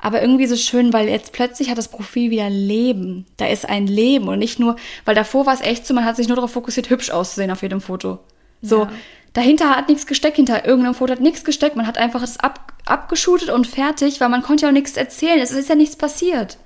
[0.00, 3.26] Aber irgendwie so schön, weil jetzt plötzlich hat das Profil wieder Leben.
[3.36, 6.16] Da ist ein Leben und nicht nur, weil davor war es echt so, man hat
[6.16, 8.18] sich nur darauf fokussiert, hübsch auszusehen auf jedem Foto.
[8.62, 8.90] So, Ja.
[9.34, 11.76] Dahinter hat nichts gesteckt, hinter irgendeinem Foto hat nichts gesteckt.
[11.76, 15.38] Man hat einfach es ab, abgeschootet und fertig, weil man konnte ja auch nichts erzählen.
[15.38, 16.56] Es ist ja nichts passiert.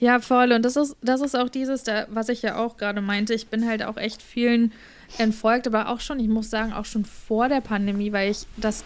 [0.00, 0.52] Ja, voll.
[0.52, 3.34] Und das ist, das ist auch dieses, da, was ich ja auch gerade meinte.
[3.34, 4.72] Ich bin halt auch echt vielen
[5.18, 8.84] entfolgt, aber auch schon, ich muss sagen, auch schon vor der Pandemie, weil ich das,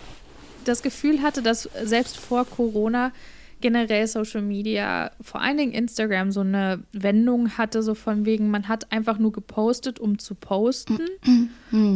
[0.64, 3.12] das Gefühl hatte, dass selbst vor Corona
[3.60, 8.66] generell Social Media, vor allen Dingen Instagram, so eine Wendung hatte, so von wegen, man
[8.68, 10.98] hat einfach nur gepostet, um zu posten.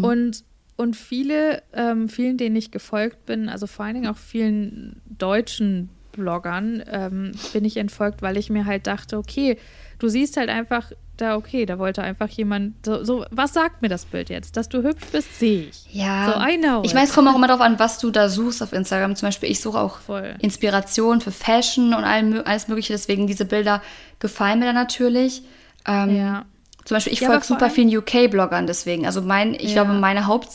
[0.02, 0.44] Und,
[0.76, 5.88] und viele, ähm, vielen, denen ich gefolgt bin, also vor allen Dingen auch vielen deutschen
[6.12, 9.58] Bloggern, ähm, bin ich entfolgt, weil ich mir halt dachte, okay,
[9.98, 13.88] du siehst halt einfach, da, okay, da wollte einfach jemand, so, so was sagt mir
[13.88, 14.56] das Bild jetzt?
[14.56, 15.86] Dass du hübsch bist, sehe ich.
[15.94, 16.32] Ja.
[16.32, 16.82] So, I know.
[16.84, 19.16] Ich meine, es kommt auch immer darauf an, was du da suchst auf Instagram.
[19.16, 20.34] Zum Beispiel, ich suche auch Voll.
[20.40, 22.92] Inspiration für Fashion und allem, alles Mögliche.
[22.92, 23.82] Deswegen diese Bilder
[24.18, 25.42] gefallen mir dann natürlich.
[25.86, 26.44] Ähm, Ja.
[26.86, 29.04] Zum Beispiel, ich Ja, folge super vielen UK-Bloggern deswegen.
[29.06, 29.82] Also mein, ich Ja.
[29.84, 30.48] glaube, meine Haupt,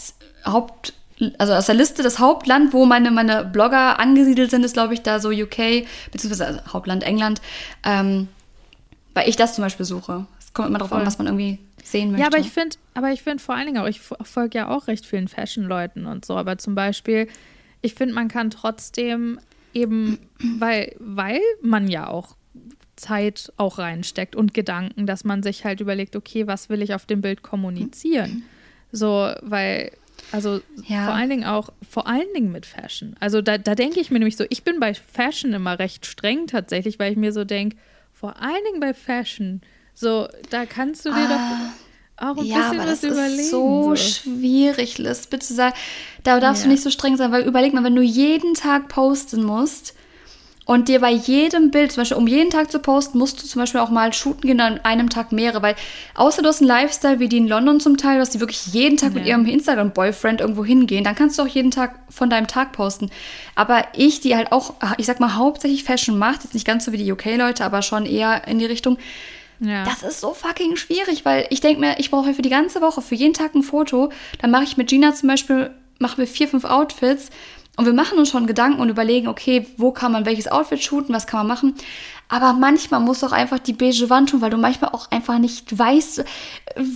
[0.46, 0.94] Haupt,
[1.38, 5.02] also aus der Liste das Hauptland, wo meine, meine Blogger angesiedelt sind, ist, glaube ich,
[5.02, 7.42] da so UK, beziehungsweise also Hauptland England.
[7.84, 8.28] Ähm,
[9.14, 10.26] weil ich das zum Beispiel suche.
[10.40, 12.22] Es kommt immer darauf an, was man irgendwie sehen möchte.
[12.22, 14.88] Ja, aber ich finde, aber ich finde vor allen Dingen auch, ich folge ja auch
[14.88, 17.28] recht vielen Fashion-Leuten und so, aber zum Beispiel,
[17.82, 19.40] ich finde, man kann trotzdem
[19.74, 22.36] eben, weil, weil man ja auch
[23.02, 27.06] Zeit auch reinsteckt und Gedanken, dass man sich halt überlegt, okay, was will ich auf
[27.06, 28.44] dem Bild kommunizieren?
[28.92, 29.92] So, weil,
[30.32, 31.06] also Ja.
[31.06, 33.16] vor allen Dingen auch, vor allen Dingen mit Fashion.
[33.20, 36.48] Also da, da denke ich mir nämlich so, ich bin bei Fashion immer recht streng
[36.48, 37.78] tatsächlich, weil ich mir so denke,
[38.14, 39.62] vor allen Dingen bei Fashion,
[39.94, 41.42] so, da kannst du dir doch
[42.18, 43.40] auch ein Ah, Ja, bisschen aber was das überlegen.
[43.42, 45.28] ist so, schwierig, Liz.
[45.28, 45.72] Bitte sei,
[46.24, 46.68] da darfst Ja.
[46.68, 49.96] du nicht so streng sein, weil überleg mal, wenn du jeden Tag posten musst
[50.72, 53.60] und dir bei jedem Bild, zum Beispiel um jeden Tag zu posten, musst du zum
[53.62, 55.76] Beispiel auch mal shooten gehen an einem Tag mehrere, weil
[56.16, 58.96] außer du hast einen Lifestyle wie die in London zum Teil, dass die wirklich jeden
[58.96, 59.32] Tag mit Ja.
[59.32, 63.10] ihrem Instagram-Boyfriend irgendwo hingehen, dann kannst du auch jeden Tag von deinem Tag posten.
[63.56, 66.94] Aber ich, die halt auch, ich sag mal, hauptsächlich Fashion macht, jetzt nicht ganz so
[66.94, 68.98] wie die UK-Leute, aber schon eher in die Richtung,
[69.60, 69.84] Ja.
[69.84, 73.02] das ist so fucking schwierig, weil ich denke mir, ich brauche für die ganze Woche,
[73.02, 74.10] für jeden Tag ein Foto.
[74.40, 77.30] Dann mache ich mit Gina zum Beispiel, machen wir vier, fünf Outfits.
[77.78, 81.16] Und wir machen uns schon Gedanken und überlegen, okay, wo kann man welches Outfit shooten,
[81.16, 81.76] was kann man machen.
[82.28, 85.78] Aber manchmal muss auch einfach die beige Wand tun, weil du manchmal auch einfach nicht
[85.78, 86.24] weißt,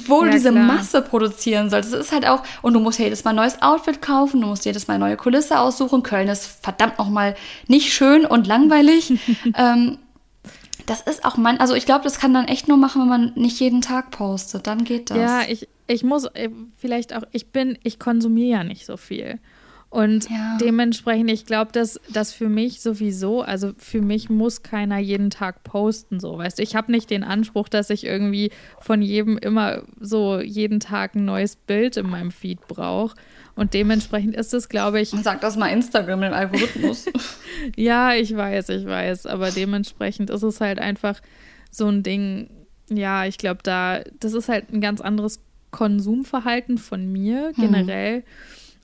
[0.08, 0.64] wo ja, du diese klar.
[0.64, 1.92] Masse produzieren sollst.
[1.92, 4.66] Das ist halt auch, und du musst jedes Mal ein neues Outfit kaufen, du musst
[4.66, 6.04] jedes Mal eine neue Kulisse aussuchen.
[6.04, 7.36] Köln ist verdammt nochmal
[7.68, 9.14] nicht schön und langweilig.
[9.58, 9.98] ähm,
[10.86, 13.32] das ist auch man, also ich glaube, das kann dann echt nur machen, wenn man
[13.36, 14.68] nicht jeden Tag postet.
[14.68, 15.18] Dann geht das.
[15.18, 19.40] Ja, ich, ich muss äh, vielleicht auch, ich bin, ich konsumiere ja nicht so viel.
[19.96, 20.58] Und ja.
[20.60, 25.64] dementsprechend, ich glaube, dass das für mich sowieso, also für mich muss keiner jeden Tag
[25.64, 26.64] posten, so, weißt du.
[26.64, 31.24] Ich habe nicht den Anspruch, dass ich irgendwie von jedem immer so jeden Tag ein
[31.24, 33.16] neues Bild in meinem Feed brauche.
[33.56, 35.12] Und dementsprechend ist es, glaube ich.
[35.12, 37.06] Sag das mal Instagram, den Algorithmus.
[37.78, 39.28] ja, ich weiß, ich weiß.
[39.28, 41.22] Aber dementsprechend ist es halt einfach
[41.72, 42.50] so ein Ding.
[42.90, 45.40] Ja, ich glaube, da, das ist halt ein ganz anderes
[45.72, 47.72] Konsumverhalten von mir hm.
[47.72, 48.16] generell.
[48.18, 48.24] Hm.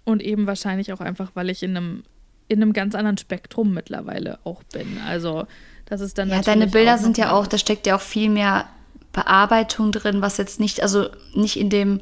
[0.04, 2.04] Und eben wahrscheinlich auch einfach, weil ich in einem,
[2.48, 4.98] in einem ganz anderen Spektrum mittlerweile auch bin.
[5.08, 5.46] Also,
[5.86, 6.30] das ist dann.
[6.30, 8.66] Ja, deine Bilder sind ja auch, da steckt ja auch viel mehr
[9.14, 12.00] Bearbeitung drin, was jetzt nicht, also nicht in dem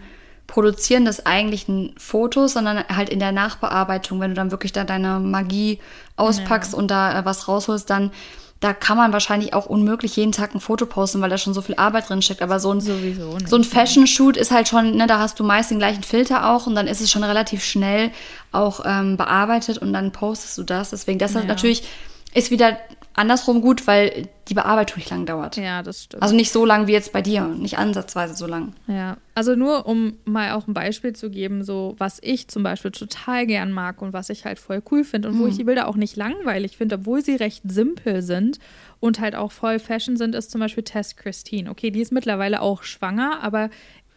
[0.47, 5.19] Produzieren des eigentlichen Fotos, sondern halt in der Nachbearbeitung, wenn du dann wirklich da deine
[5.19, 5.79] Magie
[6.15, 6.79] auspackst ja.
[6.79, 8.11] und da äh, was rausholst, dann
[8.59, 11.61] da kann man wahrscheinlich auch unmöglich jeden Tag ein Foto posten, weil da schon so
[11.61, 12.41] viel Arbeit drin steckt.
[12.41, 15.71] Aber so ein, Sowieso so ein Fashion-Shoot ist halt schon, ne, da hast du meist
[15.71, 18.11] den gleichen Filter auch und dann ist es schon relativ schnell
[18.51, 20.89] auch ähm, bearbeitet und dann postest du das.
[20.89, 21.43] Deswegen, das ja.
[21.43, 21.87] natürlich
[22.33, 22.77] ist wieder
[23.13, 25.57] andersrum gut, weil die Bearbeitung nicht lang dauert.
[25.57, 26.23] Ja, das stimmt.
[26.23, 28.73] Also nicht so lang wie jetzt bei dir, nicht ansatzweise so lang.
[28.87, 32.91] Ja, also nur um mal auch ein Beispiel zu geben, so was ich zum Beispiel
[32.91, 35.39] total gern mag und was ich halt voll cool finde und mhm.
[35.41, 38.59] wo ich die Bilder auch nicht langweilig finde, obwohl sie recht simpel sind
[38.99, 41.69] und halt auch voll Fashion sind, ist zum Beispiel Tess Christine.
[41.69, 43.69] Okay, die ist mittlerweile auch schwanger, aber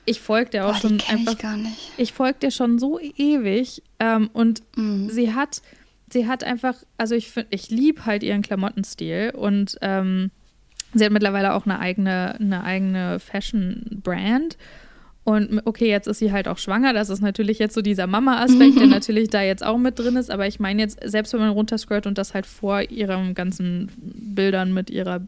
[0.05, 1.33] ich folge der auch Boah, schon einfach.
[1.33, 1.93] Ich gar nicht.
[1.97, 5.09] Ich folge der schon so ewig ähm, und mhm.
[5.11, 5.63] sie hat
[6.13, 10.31] sie hat einfach, also ich finde, ich liebe halt ihren Klamottenstil und ähm,
[10.95, 14.57] sie hat mittlerweile auch eine eigene, eine eigene Fashion-Brand.
[15.25, 16.93] Und okay, jetzt ist sie halt auch schwanger.
[16.93, 20.31] Das ist natürlich jetzt so dieser Mama-Aspekt, der natürlich da jetzt auch mit drin ist.
[20.31, 24.75] Aber ich meine jetzt, selbst wenn man runterscrollt und das halt vor ihren ganzen Bildern
[24.75, 25.21] mit ihrer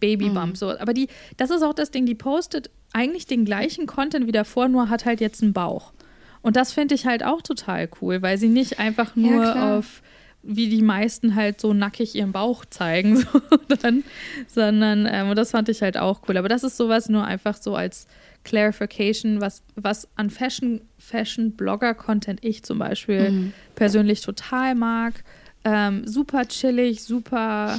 [0.00, 0.56] Babybump mhm.
[0.56, 0.78] so.
[0.78, 4.68] Aber die, das ist auch das Ding, die postet eigentlich den gleichen Content wie davor,
[4.68, 5.92] nur hat halt jetzt einen Bauch.
[6.40, 10.02] Und das finde ich halt auch total cool, weil sie nicht einfach nur ja, auf
[10.42, 13.40] wie die meisten halt so nackig ihren Bauch zeigen, so
[13.80, 14.04] dann,
[14.48, 16.36] sondern, ähm, und das fand ich halt auch cool.
[16.36, 18.06] Aber das ist sowas nur einfach so als
[18.44, 23.52] Clarification, was, was an Fashion, Fashion-Blogger-Content ich zum Beispiel mhm.
[23.74, 25.22] persönlich total mag.
[25.64, 27.78] Ähm, super chillig, super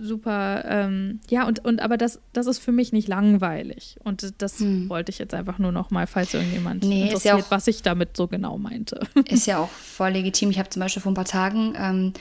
[0.00, 3.96] super, ähm, ja, und, und aber das, das ist für mich nicht langweilig.
[4.02, 4.88] Und das hm.
[4.88, 7.82] wollte ich jetzt einfach nur noch mal, falls irgendjemand nee, interessiert, ja auch, was ich
[7.82, 9.00] damit so genau meinte.
[9.28, 10.50] Ist ja auch voll legitim.
[10.50, 12.12] Ich habe zum Beispiel vor ein paar Tagen ähm,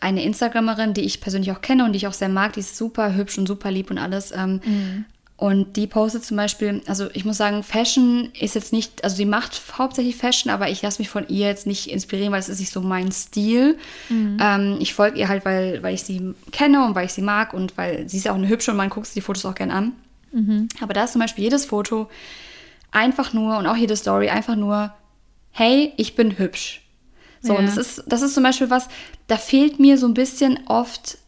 [0.00, 2.76] eine Instagramerin, die ich persönlich auch kenne und die ich auch sehr mag, die ist
[2.76, 5.04] super hübsch und super lieb und alles, ähm, mhm.
[5.38, 9.24] Und die postet zum Beispiel, also ich muss sagen, Fashion ist jetzt nicht, also sie
[9.24, 12.58] macht hauptsächlich Fashion, aber ich lasse mich von ihr jetzt nicht inspirieren, weil es ist
[12.58, 13.78] nicht so mein Stil.
[14.08, 14.36] Mhm.
[14.40, 17.54] Ähm, ich folge ihr halt, weil, weil ich sie kenne und weil ich sie mag
[17.54, 19.54] und weil sie ist ja auch eine hübsche und man guckt sich die Fotos auch
[19.54, 19.92] gern an.
[20.32, 20.68] Mhm.
[20.80, 22.10] Aber da ist zum Beispiel jedes Foto
[22.90, 24.92] einfach nur und auch jede Story einfach nur,
[25.52, 26.82] hey, ich bin hübsch.
[27.42, 27.60] So, ja.
[27.60, 28.88] und das ist, das ist zum Beispiel was,
[29.28, 31.18] da fehlt mir so ein bisschen oft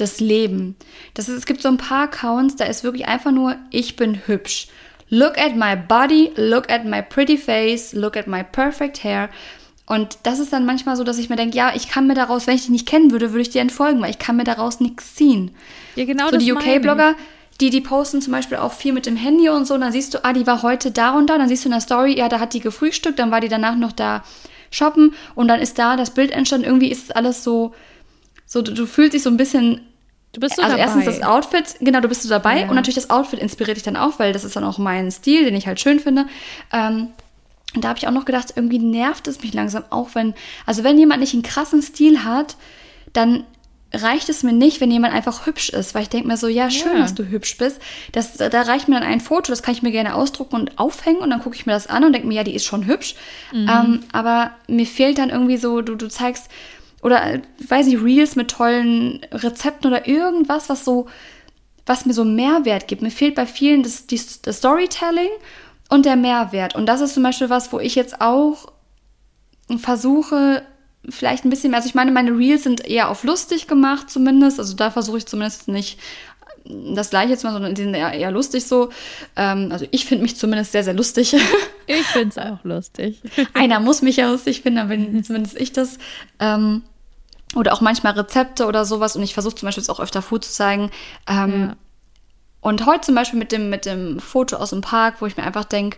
[0.00, 0.76] das Leben.
[1.14, 4.26] Das ist, es gibt so ein paar Accounts, da ist wirklich einfach nur, ich bin
[4.26, 4.68] hübsch.
[5.08, 9.28] Look at my body, look at my pretty face, look at my perfect hair.
[9.86, 12.46] Und das ist dann manchmal so, dass ich mir denke, ja, ich kann mir daraus,
[12.46, 14.78] wenn ich dich nicht kennen würde, würde ich dir entfolgen, weil ich kann mir daraus
[14.78, 15.50] nichts ziehen.
[15.96, 17.16] Ja, genau so das die UK-Blogger,
[17.60, 20.14] die, die posten zum Beispiel auch viel mit dem Handy und so, und dann siehst
[20.14, 22.28] du, ah, die war heute da und da, dann siehst du in der Story, ja,
[22.28, 24.22] da hat die gefrühstückt, dann war die danach noch da
[24.70, 27.74] shoppen und dann ist da das Bild entstanden, irgendwie ist alles so,
[28.46, 29.80] so du, du fühlst dich so ein bisschen
[30.32, 30.82] Du bist so also dabei.
[30.82, 32.68] erstens das Outfit, genau, du bist so dabei ja.
[32.68, 35.44] und natürlich das Outfit inspiriert dich dann auch, weil das ist dann auch mein Stil,
[35.44, 36.26] den ich halt schön finde.
[36.72, 37.08] Ähm,
[37.74, 40.34] und da habe ich auch noch gedacht, irgendwie nervt es mich langsam auch, wenn,
[40.66, 42.56] also wenn jemand nicht einen krassen Stil hat,
[43.12, 43.44] dann
[43.92, 46.70] reicht es mir nicht, wenn jemand einfach hübsch ist, weil ich denke mir so, ja,
[46.70, 46.98] schön, ja.
[47.00, 47.80] dass du hübsch bist.
[48.12, 51.18] Das, da reicht mir dann ein Foto, das kann ich mir gerne ausdrucken und aufhängen
[51.18, 53.16] und dann gucke ich mir das an und denke mir, ja, die ist schon hübsch.
[53.52, 53.68] Mhm.
[53.68, 56.48] Ähm, aber mir fehlt dann irgendwie so, du, du zeigst
[57.02, 61.06] oder weiß ich, Reels mit tollen Rezepten oder irgendwas, was so,
[61.86, 63.02] was mir so Mehrwert gibt.
[63.02, 65.30] Mir fehlt bei vielen das, das Storytelling
[65.88, 66.74] und der Mehrwert.
[66.74, 68.72] Und das ist zum Beispiel was, wo ich jetzt auch
[69.78, 70.62] versuche,
[71.08, 74.58] vielleicht ein bisschen mehr, also ich meine, meine Reels sind eher auf lustig gemacht zumindest,
[74.58, 75.98] also da versuche ich zumindest nicht
[76.64, 78.90] das gleiche jetzt mal, sondern die sind eher, eher lustig so.
[79.36, 81.34] Ähm, also ich finde mich zumindest sehr, sehr lustig.
[81.86, 83.20] Ich finde es auch lustig.
[83.54, 85.98] Einer muss mich ja lustig finden, dann bin zumindest ich das.
[86.38, 86.82] Ähm,
[87.56, 89.16] oder auch manchmal Rezepte oder sowas.
[89.16, 90.90] Und ich versuche zum Beispiel jetzt auch öfter Food zu zeigen.
[91.28, 91.76] Ähm, Ja.
[92.62, 95.44] Und heute zum Beispiel mit dem, mit dem Foto aus dem Park, wo ich mir
[95.44, 95.96] einfach denke,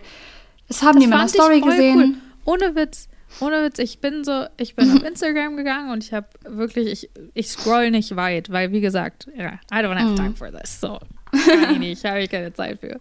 [0.69, 2.21] das haben die in meiner fand ich Story gesehen.
[2.45, 2.53] Cool.
[2.53, 3.09] Ohne Witz.
[3.41, 7.09] Ohne Witz, ich bin so, ich bin auf Instagram gegangen und ich habe wirklich, ich,
[7.33, 10.79] ich scroll nicht weit, weil wie gesagt, ja, I don't have time for this.
[10.79, 10.99] So,
[11.31, 12.99] kann ich nicht, habe ich keine Zeit für.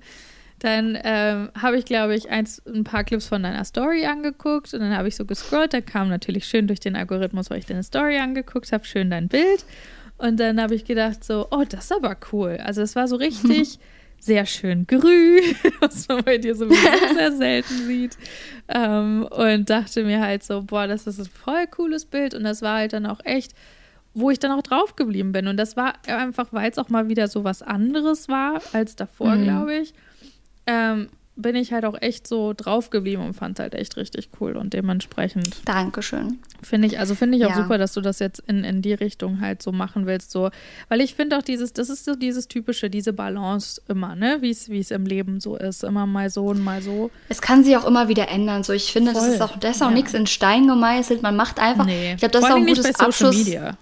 [0.62, 4.78] Dann ähm, habe ich, glaube ich, eins, ein paar Clips von deiner Story angeguckt und
[4.80, 5.74] dann habe ich so gescrollt.
[5.74, 9.26] Da kam natürlich schön durch den Algorithmus, weil ich deine Story angeguckt habe, schön dein
[9.26, 9.64] Bild.
[10.18, 12.58] Und dann habe ich gedacht so, oh, das ist aber cool.
[12.62, 13.80] Also es war so richtig
[14.20, 15.42] sehr schön grün,
[15.80, 18.16] was man bei dir sowieso sehr selten sieht.
[18.68, 22.34] Ähm, und dachte mir halt so, boah, das ist ein voll cooles Bild.
[22.34, 23.50] Und das war halt dann auch echt,
[24.14, 25.48] wo ich dann auch drauf geblieben bin.
[25.48, 29.34] Und das war einfach, weil es auch mal wieder so was anderes war als davor,
[29.34, 29.42] Mhm.
[29.42, 29.92] glaube ich.
[30.66, 34.54] Ähm, bin ich halt auch echt so drauf geblieben und fand halt echt richtig cool.
[34.54, 36.38] Und dementsprechend Dankeschön.
[36.62, 37.56] Finde ich, also finde ich auch Ja.
[37.56, 40.50] super, dass du das jetzt in, in die Richtung halt so machen willst, so,
[40.90, 44.50] weil ich finde auch dieses, das ist so dieses typische, diese Balance immer, ne, wie
[44.50, 47.10] es, es im Leben so ist, immer mal so und mal so.
[47.30, 48.62] Es kann sich auch immer wieder ändern.
[48.62, 49.32] So, ich finde, das Voll.
[49.34, 49.94] ist auch, das ist auch Ja.
[49.94, 51.22] nichts in Stein gemeißelt.
[51.22, 51.86] Man macht einfach.
[51.86, 53.36] Nee, Ich glaube, das ist vor auch allem ein gutes Abschluss.
[53.38, 53.78] Media.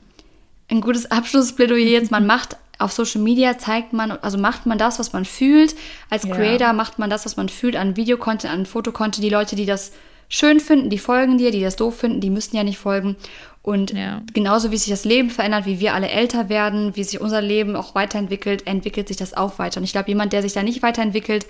[0.69, 2.13] Ein gutes Abschlussplädoyer jetzt.
[2.13, 5.75] Man macht auf Social Media zeigt man, also macht man das, was man fühlt.
[6.09, 6.35] Als Ja.
[6.35, 9.23] Creator macht man das, was man fühlt, an Videocontent, an Fotocontent.
[9.25, 9.93] Die Leute, die das
[10.29, 13.17] schön finden, die folgen dir, die das doof finden, die müssen ja nicht folgen.
[13.63, 14.23] Und Ja.
[14.33, 17.77] genauso wie sich das Leben verändert, wie wir alle älter werden, wie sich unser Leben
[17.77, 19.79] auch weiterentwickelt, entwickelt sich das auch weiter.
[19.79, 21.47] Und ich glaube, jemand, der sich da nicht weiterentwickelt,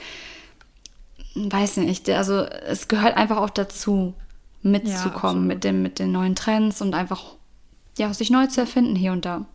[1.34, 4.14] weiß nicht, also es gehört einfach auch dazu,
[4.62, 5.46] mitzukommen absolut.
[5.46, 7.22] mit, dem, mit den neuen Trends und einfach
[7.98, 9.46] ja, sich neu zu erfinden hier und da.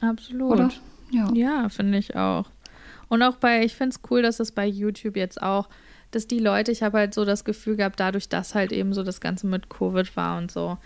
[0.00, 0.52] Absolut.
[0.52, 0.70] Oder?
[1.10, 1.30] Ja.
[1.34, 2.46] Ja, finde ich auch.
[3.08, 5.68] Und auch bei, ich finde es cool, dass es bei YouTube jetzt auch,
[6.10, 9.02] dass die Leute, ich habe halt so das Gefühl gehabt, dadurch, dass halt eben so
[9.02, 10.78] das Ganze mit Covid war und so,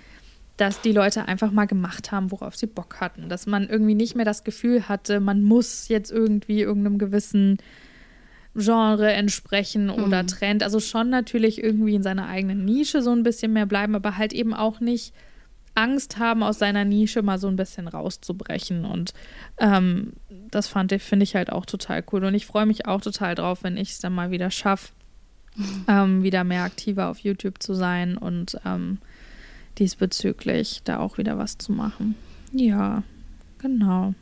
[0.56, 3.28] dass die Leute einfach mal gemacht haben, worauf sie Bock hatten.
[3.30, 7.58] Dass man irgendwie nicht mehr das Gefühl hatte, man muss jetzt irgendwie irgendeinem gewissen
[8.54, 10.62] Genre entsprechen oder Trend.
[10.62, 14.32] Also schon natürlich irgendwie in seiner eigenen Nische so ein bisschen mehr bleiben, aber halt
[14.32, 15.14] eben auch nicht
[15.75, 18.85] Angst haben, aus seiner Nische mal so ein bisschen rauszubrechen.
[18.85, 19.12] Und
[19.59, 20.14] ähm,
[20.51, 22.25] das fand ich, finde ich halt auch total cool.
[22.25, 24.93] Und ich freue mich auch total drauf, wenn ich es dann mal wieder schaffe,
[25.89, 28.99] ähm, wieder mehr aktiver auf YouTube zu sein und ähm,
[29.79, 32.14] diesbezüglich da auch wieder was zu machen.
[32.53, 33.03] Ja,
[33.59, 34.14] genau.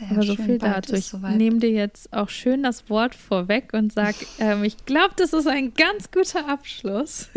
[0.00, 0.94] Sehr Aber so viel dazu.
[0.94, 1.36] Ich soweit.
[1.36, 5.46] nehme dir jetzt auch schön das Wort vorweg und sage, ähm, ich glaube, das ist
[5.46, 7.28] ein ganz guter Abschluss.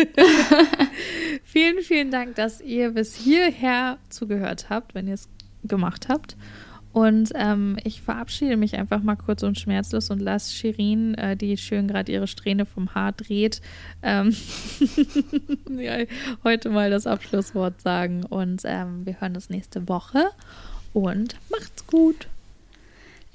[1.43, 5.27] vielen, vielen Dank, dass ihr bis hierher zugehört habt, wenn ihr es
[5.63, 6.37] gemacht habt.
[6.93, 11.57] Und ähm, ich verabschiede mich einfach mal kurz und schmerzlos und lasse Shirin, äh, die
[11.57, 13.61] schön gerade ihre Strähne vom Haar dreht,
[14.03, 14.33] ähm,
[15.77, 16.05] ja,
[16.43, 18.23] heute mal das Abschlusswort sagen.
[18.23, 20.29] Und ähm, wir hören uns nächste Woche.
[20.93, 22.27] Und macht's gut.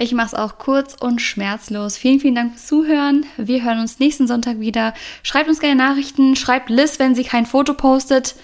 [0.01, 1.97] Ich mache es auch kurz und schmerzlos.
[1.97, 3.27] Vielen, vielen Dank fürs Zuhören.
[3.37, 4.95] Wir hören uns nächsten Sonntag wieder.
[5.25, 6.37] Schreibt uns gerne Nachrichten.
[6.37, 8.37] Schreibt Liz, wenn sie kein Foto postet,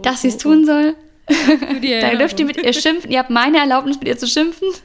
[0.00, 0.94] dass sie es tun soll.
[1.82, 3.10] Da dürft ihr mit ihr schimpfen.
[3.10, 4.68] Ihr habt meine Erlaubnis, mit ihr zu schimpfen.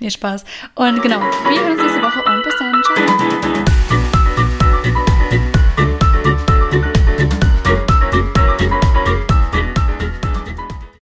[0.00, 0.46] Nee, Spaß.
[0.76, 2.82] Und genau, wir hören uns nächste Woche und bis dann.
[2.82, 3.37] Ciao.